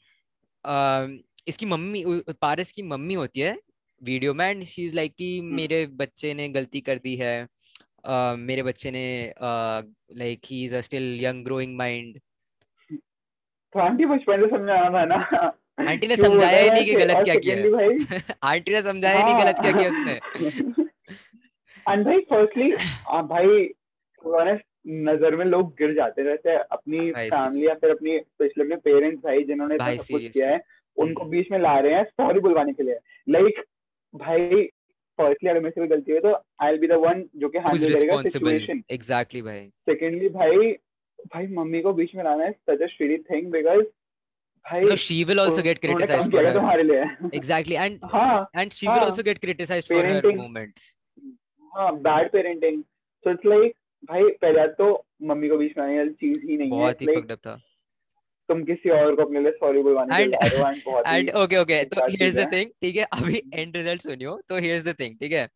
इसकी 1.47 1.65
मम्मी 1.65 2.03
पारस 2.41 2.71
की 2.71 2.83
मम्मी 2.83 3.13
होती 3.13 3.39
है 3.39 3.57
वीडियो 4.01 4.33
में 4.33 4.45
एंड 4.45 4.63
शी 4.63 4.85
इज़ 4.85 4.95
लाइक 4.95 5.13
कि 5.15 5.37
हम्म। 5.39 5.55
मेरे 5.55 5.85
बच्चे 6.01 6.33
ने 6.33 6.47
गलती 6.49 6.81
कर 6.81 6.97
दी 6.97 7.15
है। 7.15 7.35
uh, 7.45 8.35
मेरे 8.37 8.63
बच्चे 8.63 8.91
ने 8.91 9.33
like 10.17 10.41
he 10.45 10.63
is 10.65 10.75
still 10.81 11.19
young 11.23 11.43
growing 11.45 11.77
mind 11.77 12.19
तो 13.75 13.79
आंटी 13.79 14.05
बचपन 14.05 14.41
से 14.41 14.47
समझाना 14.49 14.89
था 14.89 15.05
ना। 15.05 15.17
आंटी 15.91 16.07
ने 16.07 16.15
समझाया 16.15 16.63
ही 16.63 16.69
नहीं 16.69 16.85
कि 16.85 16.95
गलत 16.95 17.23
क्या 17.23 17.35
किया 17.35 17.55
आंटी 18.43 18.73
ने 18.73 18.81
समझाया 18.81 19.17
ही 19.17 19.23
नहीं 19.23 19.35
गलत 19.35 19.61
क्या 19.61 19.71
किया 19.71 19.89
उसने। 19.89 20.13
एंड 21.85 22.05
भाई 22.05 22.19
फर्स्टली 22.31 22.71
भाई 23.31 23.69
ऑनेस्ट 24.21 24.65
नज़र 25.07 25.35
में 25.35 25.45
लोग 25.45 25.71
गिर 25.77 25.93
जाते 25.95 26.23
रहते 26.23 26.49
हैं। 26.49 26.59
अपनी 26.71 27.11
फैमिली 27.11 27.67
या 27.67 27.73
फिर 27.73 27.89
अपनी 27.89 28.19
स्पेशली 28.19 28.63
अपने 28.63 28.75
पेरेंट्स 28.85 29.23
भाई 29.23 29.43
जिन्होंने 29.43 29.77
सब 29.77 30.13
कुछ 30.13 30.27
किया 30.27 30.49
है। 30.49 30.59
उनको। 30.97 31.25
बीच 31.25 31.51
में 31.51 31.59
ला 31.59 31.79
रहे 31.79 31.93
हैं 31.93 32.03
सॉरी 32.03 32.39
बुलवाने 32.39 32.73
के 32.73 32.83
लिए 32.83 32.97
लाइक 33.29 33.63
भाई 34.15 34.65
फर्स्टली 35.17 35.49
अगर 35.49 35.59
मेरे 35.59 35.81
से 35.81 35.87
गलती 35.87 36.11
हुई 36.11 36.21
तो 36.21 36.33
I 36.61 36.71
will 36.71 36.79
be 36.79 36.87
the 36.87 36.91
one 36.91 37.29
जो 37.35 37.49
कि 37.49 37.57
हैंडल 37.57 37.93
करेगा 37.93 38.21
सिचुएशन 38.21 38.83
एग्जैक्टली 38.91 39.41
भाई 39.41 39.67
सेकंडली 39.67 40.29
भाई 40.29 40.71
भाई 41.33 41.47
मम्मी 41.47 41.81
को 41.81 41.93
बीच 41.93 42.15
में 42.15 42.23
लाना 42.23 42.43
है 42.43 42.51
such 42.51 42.81
a 42.81 42.85
shitty 42.85 43.17
thing 43.17 43.51
because 43.51 43.83
she 44.95 45.25
will 45.25 45.39
also 45.45 45.61
get 45.61 45.81
criticized 45.81 46.31
for 46.31 46.43
her. 46.43 47.15
Exactly, 47.33 47.77
and 47.77 47.99
हाँ, 48.05 48.49
and 48.57 48.73
she 48.73 48.87
हाँ, 48.87 48.99
will 48.99 49.09
also 49.09 49.23
get 49.23 49.41
criticized 49.41 49.87
for 49.87 50.03
her 50.05 50.35
moments. 50.35 50.97
हाँ, 51.77 52.01
bad 52.01 52.31
parenting. 52.35 52.83
So 53.23 53.33
it's 53.33 53.45
like 53.45 53.71
भाई 54.05 54.23
पहले 54.23 54.67
तो 54.67 55.05
मम्मी 55.23 55.49
को 55.49 55.57
बीच 55.57 55.77
में 55.77 55.85
आने 55.85 55.97
वाली 55.97 56.09
चीज़ 56.09 56.39
ही 56.39 56.57
नहीं 56.57 56.71
है. 56.71 56.79
बहुत 56.79 57.01
ही 57.01 57.07
था. 57.07 57.61
तुम 58.51 58.63
किसी 58.63 58.89
और 58.99 59.15
को 59.15 59.21
अपने 59.23 59.39
लिए 59.39 59.51
सॉरी 59.53 59.81
बुलवाने 59.83 60.23
एंड 60.23 60.35
एंड 61.07 61.31
ओके 61.43 61.57
ओके 61.57 61.83
तो 61.85 62.07
हियर्स 62.07 62.35
द 62.35 62.51
थिंग 62.53 62.71
ठीक 62.81 62.95
है? 62.95 63.03
अभी 63.03 63.41
एंड 63.53 63.75
रिज़ल्ट 63.77 64.01
सुनियो 64.01 64.39
तो 64.49 64.57
हियर्स 64.57 64.83
द 64.83 64.95
थिंग 64.99 65.15
ठीक 65.19 65.31
है? 65.31 65.47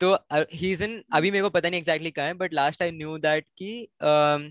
तो 0.00 0.12
ही 0.54 0.72
इज़ 0.72 0.82
इन 0.84 1.02
अभी 1.14 1.30
मेरे 1.30 1.42
को 1.42 1.50
पता 1.50 1.68
नहीं 1.68 1.80
एग्जैक्टली 1.80 2.10
कहाँ 2.10 2.26
है 2.26 2.34
but 2.34 2.54
last 2.54 2.82
I 2.82 2.90
knew 2.90 3.16
that 3.18 3.44
कि 3.58 3.70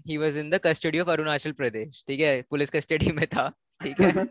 he 0.08 0.18
was 0.18 0.38
in 0.38 0.50
the 0.50 0.60
custody 0.63 1.00
of 1.00 1.10
Arunachal 1.10 1.52
Pradesh 1.52 2.04
ठीक 2.08 2.20
है? 2.20 2.42
पुलिस 2.50 2.70
कस्टडी 2.70 3.12
में 3.12 3.26
था 3.28 3.48
ठीक 3.82 4.02
है? 4.02 4.28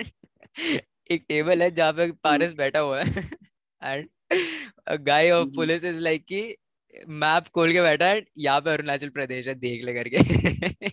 एक 1.10 1.24
टेबल 1.28 1.62
है 1.62 1.70
जहाँ 1.70 1.92
पे 1.92 2.10
पारस 2.24 2.52
बैठा 2.54 2.78
हुआ 2.78 3.02
है। 3.02 3.24
And 3.82 4.08
guy 5.06 5.30
of 5.30 5.48
police 5.56 5.84
is 5.84 6.00
like 6.00 6.24
कि 6.24 6.42
मैप 7.08 7.48
खोल 7.54 7.72
के 7.72 7.82
बैठा 7.82 8.06
है 8.06 8.22
यहाँ 8.38 8.60
पे 8.60 8.70
अरुणाचल 8.70 9.08
प्रदेश 9.08 9.48
है 9.48 9.54
देख 9.54 9.84
ले 9.84 9.94
करके। 9.94 10.88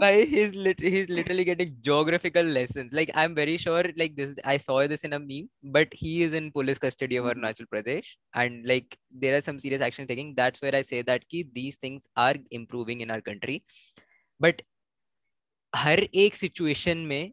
Like 0.00 0.28
he's 0.28 0.54
literally 0.54 0.90
he's 0.90 1.08
literally 1.08 1.44
getting 1.44 1.76
geographical 1.80 2.42
lessons. 2.42 2.92
Like 2.92 3.10
I'm 3.14 3.34
very 3.34 3.56
sure 3.56 3.84
like 3.96 4.16
this 4.16 4.38
I 4.44 4.56
saw 4.56 4.86
this 4.86 5.04
in 5.04 5.12
a 5.12 5.18
meme, 5.18 5.48
but 5.62 5.88
he 5.92 6.22
is 6.22 6.34
in 6.34 6.50
police 6.50 6.78
custody 6.78 7.16
of 7.16 7.26
Arunachal 7.26 7.68
Pradesh, 7.74 8.08
and 8.34 8.66
like 8.66 8.98
there 9.12 9.36
are 9.36 9.40
some 9.40 9.58
serious 9.58 9.80
action 9.80 10.06
taking. 10.06 10.34
That's 10.34 10.60
where 10.60 10.74
I 10.74 10.82
say 10.82 11.02
that 11.02 11.28
ki 11.28 11.48
these 11.52 11.76
things 11.76 12.08
are 12.16 12.34
improving 12.50 13.00
in 13.00 13.10
our 13.10 13.20
country, 13.20 13.62
but 14.40 14.62
हर 15.72 16.00
एक 16.14 16.36
situation 16.36 16.98
में 16.98 17.32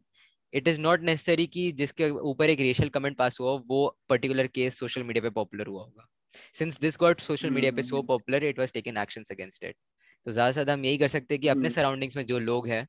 it 0.52 0.68
is 0.68 0.80
not 0.80 1.02
necessary 1.02 1.46
कि 1.46 1.70
जिसके 1.72 2.08
ऊपर 2.30 2.50
एक 2.50 2.60
racial 2.60 2.88
comment 2.88 3.16
pass 3.16 3.38
हुआ 3.40 3.52
वो 3.68 3.86
particular 4.08 4.46
case 4.54 4.78
social 4.78 5.02
media 5.02 5.22
पे 5.22 5.30
popular 5.38 5.66
हुआ 5.66 5.82
होगा 5.82 6.08
since 6.58 6.78
this 6.80 6.96
got 7.00 7.20
social 7.20 7.50
media 7.50 7.72
पे 7.72 7.82
so 7.82 8.02
popular 8.10 8.44
it 8.44 8.58
was 8.58 8.72
taken 8.72 8.96
actions 9.02 9.32
against 9.32 9.64
it 9.64 9.76
तो 10.26 10.32
ज़्यादा 10.32 10.50
से 10.50 10.54
ज़्यादा 10.54 10.72
हम 10.72 10.84
यही 10.84 10.98
कर 10.98 11.08
सकते 11.08 11.34
हैं 11.34 11.40
कि 11.40 11.48
अपने 11.48 11.70
सराउंडिंग्स 11.70 12.16
में 12.16 12.24
जो 12.26 12.38
लोग 12.40 12.66
हैं 12.68 12.86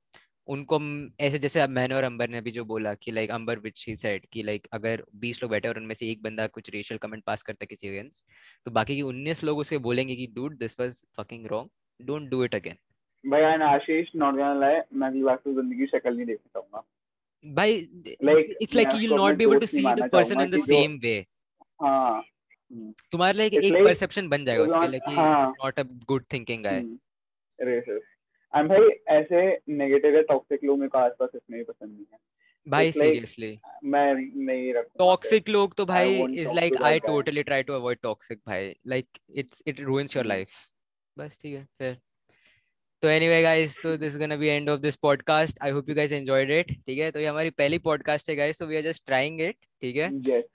उनको 0.48 0.80
ऐसे 1.20 1.40
जैसे 1.40 1.60
अब 1.62 1.70
मैंने 1.70 1.96
और 1.96 2.04
अंबर 2.04 2.30
ने 2.30 2.42
भी 2.42 2.52
जो 2.52 2.64
बोला 2.66 2.94
कि 2.96 3.12
like 3.12 3.32
Ambar 3.32 3.60
which 3.60 3.84
he 3.88 3.96
said 3.96 4.26
कि 4.32 4.44
लाइक 4.44 4.68
अगर 4.74 5.04
20 5.24 5.42
लोग 5.42 5.52
बैठे 5.52 5.68
और 5.68 5.78
उनमें 5.78 5.94
से 5.96 6.10
एक 6.12 6.22
बंदा 6.24 6.48
कुछ 6.50 6.70
रेशियल 6.70 6.98
कमेंट 6.98 7.24
पास 7.24 7.42
करता 7.44 7.64
है 7.64 7.68
किसी 7.68 7.88
अगेंस्ट 7.90 8.24
तो 8.66 8.72
बाकी 8.72 8.96
के 8.96 9.04
19 9.04 9.44
लोग 9.44 9.60
उसे 9.60 9.78
बोलेंगे 9.88 10.16
कि 10.16 10.28
dude 10.36 10.58
this 10.58 10.80
was 10.80 11.04
fucking 11.20 11.48
wrong 11.48 12.06
don't 12.06 12.30
do 12.30 12.44
it 12.44 12.56
again 12.56 12.78
भाई 13.24 13.42
and 13.44 13.64
Ashish 13.64 14.12
not 14.16 14.36
gonna 14.36 14.54
lie 14.56 14.80
मैं 14.94 15.08
अगली 15.08 15.24
बार 15.24 15.38
से 15.38 15.54
ज़िंदगी 15.54 15.80
की 15.80 15.86
शक्ल 15.88 16.16
नहीं 16.16 16.26
देख 16.26 16.40
सकूँगा 16.40 16.84
भाई 17.46 17.80
like 18.24 18.58
it's 18.62 18.76
like 18.76 18.94
you 18.94 19.00
will 19.00 19.14
not 19.16 19.36
be 19.36 19.44
able 19.44 19.60
to 19.60 19.66
see 19.68 19.84
the 19.84 20.10
person 20.14 20.42
in 20.42 20.52
the 20.52 20.64
same 20.64 21.00
way 21.04 21.18
हाँ। 21.82 22.24
तुम्हारे 23.12 23.38
लिए 23.40 23.60
एक 23.60 23.84
परसेप्शन 23.84 24.30
बन 24.30 24.46
जाएगा 24.46 24.64
उसके 24.64 24.88
लिए 24.88 25.00
कि 25.00 25.16
not 25.16 25.80
a 25.80 25.84
good 26.08 26.24
thinking 26.34 26.64
guy 26.64 26.84
racist 27.60 28.02
and 28.54 28.70
भाई 28.70 28.90
ऐसे 29.16 29.48
नेगेटिव 29.78 30.16
या 30.16 30.22
टॉक्सिक 30.30 30.64
लोग 30.64 30.80
मेरे 30.80 30.90
को 30.90 30.98
आसपास 30.98 31.30
इसमें 31.36 31.64
पसंद 31.64 31.92
नहीं 31.92 32.06
है। 32.14 32.20
भाई 32.68 32.92
सीरियसली 32.92 33.60
मैं 33.84 34.14
नहीं 34.46 34.74
रखता 34.74 35.06
टॉक्सिक 35.06 35.50
लोग 35.50 35.76
तो 35.76 35.86
भाई 35.86 36.16
is 36.34 36.54
like 36.56 36.82
I 36.82 37.00
totally 37.00 37.44
try 37.44 37.64
to 37.64 37.74
avoid 37.74 37.98
toxic 38.04 38.40
भाई। 38.48 38.74
Like 38.88 39.08
it's 39.36 39.64
it 39.68 39.80
ruins 39.82 40.16
your 40.16 40.26
life 40.26 40.50
बस 41.18 41.40
ठीक 41.42 41.56
है 41.56 41.64
फिर 41.80 41.98
तो 43.04 43.08
एनीवे 43.08 43.42
गाइस 43.42 43.82
तो 43.84 43.96
this 43.98 44.14
is 44.14 44.20
gonna 44.20 44.36
be 44.36 44.48
end 44.48 44.70
of 44.70 44.80
this 44.82 44.96
podcast 44.96 45.60
I 45.64 45.72
hope 45.72 45.90
you 45.90 45.96
guys 45.96 46.12
enjoyed 46.12 46.52
it 46.52 46.72
ठीक 46.72 47.00
है? 47.00 47.12
तो 47.12 47.20
ये 47.20 47.26
हमारी 47.26 47.50
पहली 47.50 47.78
पॉडकास्ट 47.80 48.30
है 48.30 48.36
गाइस 48.36 48.60
तो 48.60 48.66
we 48.68 48.76
are 48.76 48.82
just 48.82 49.06
trying 49.06 49.42
it 49.42 49.56
ठीक 49.82 49.96
है? 49.96 50.08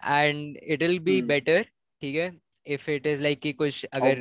And 0.04 0.56
it 0.56 0.82
will 0.82 0.98
be 1.00 1.20
better 1.22 1.62
ठीक 2.02 2.16
है? 2.16 2.30
इफ़ 2.66 2.90
इट 2.90 3.06
इज़ 3.06 3.22
लाइक 3.22 3.40
कि 3.40 3.52
कुछ 3.52 3.84
अगर 3.84 4.20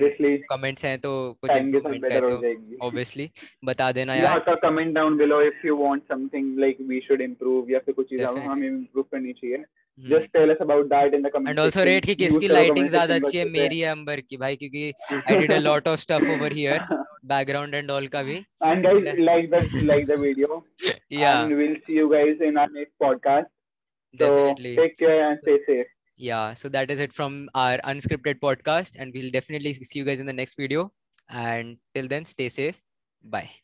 कमेंट्स 0.52 0.86
हैं 0.86 0.98
तो 1.00 1.12
कुछ 1.42 1.52
इम्प्रूवमेंट 1.52 2.06
है 2.06 2.20
तो 2.20 2.86
ऑब्वियसली 2.88 3.30
बता 3.66 3.92
देना 3.92 4.16
यार। 4.16 4.44
या 4.48 4.56
comment 4.64 4.94
down 4.96 5.18
below 5.18 5.42
if 5.42 5.68
you 5.68 5.76
want 5.78 6.02
something 6.04 6.60
like 6.60 6.78
we 6.90 7.00
should 7.08 7.22
improve 7.22 7.72
या 7.72 7.80
फिर 7.80 7.94
कुछ 7.94 8.10
चीज़ें। 8.10 8.26
हमें 8.26 8.68
इंप्रूव 8.68 9.06
करनी 9.12 9.34
चाहिए। 9.34 9.64
Just 10.00 10.26
tell 10.34 10.50
us 10.50 10.58
about 10.62 10.86
that 10.88 11.14
in 11.14 11.22
the 11.22 11.30
comment 11.30 11.50
and 11.50 11.60
also 11.60 11.84
rate 11.84 12.06
कि 12.06 12.16
किसकी 12.16 12.48
लाइटिंग 12.48 12.88
ज़्यादा 12.88 13.16
अच्छी 13.16 13.38
है 13.38 13.46
मेरी 13.50 13.80
है 13.80 13.92
अंबर 13.92 14.20
की? 14.20 14.38
भाई 14.38 14.56
क्योंकि 14.56 14.92
I 15.12 15.38
did 15.38 15.54
a 15.54 15.60
lot 15.60 15.88
of 15.88 16.00
stuff 16.00 16.28
over 16.32 16.54
here 16.54 16.80
background 17.26 17.76
and 17.76 17.92
all 17.92 18.08
का 18.08 18.24
भी। 18.24 18.36
And 18.64 18.84
guys 18.86 19.20
like 19.20 19.50
the 19.52 19.84
like 19.84 20.06
the 20.08 20.20
video 20.20 20.64
या 21.14 21.40
and 21.42 21.48
we 21.48 21.56
will 21.56 21.76
see 21.78 21.98
you 22.00 22.08
guys 22.10 22.42
in 22.42 22.58
our 22.58 22.78
next 22.78 22.94
podcast 23.00 23.48
definitely 24.16 24.76
take 24.76 24.96
care 25.00 25.22
and 25.22 25.38
stay 25.38 25.58
safe 25.58 25.88
yeah 26.22 26.54
so 26.54 26.70
that 26.70 26.92
is 26.92 27.00
it 27.00 27.14
from 27.14 27.50
our 27.56 27.78
unscripted 27.92 28.40
podcast 28.40 28.96
and 28.98 29.12
we'll 29.14 29.32
definitely 29.32 29.74
see 29.74 30.00
you 30.00 30.06
guys 30.06 30.20
in 30.20 30.26
the 30.26 30.34
next 30.34 30.56
video. 30.56 30.92
And 31.30 31.78
till 31.96 32.08
then 32.08 32.26
stay 32.26 32.50
safe. 32.50 32.82
Bye 33.24 33.61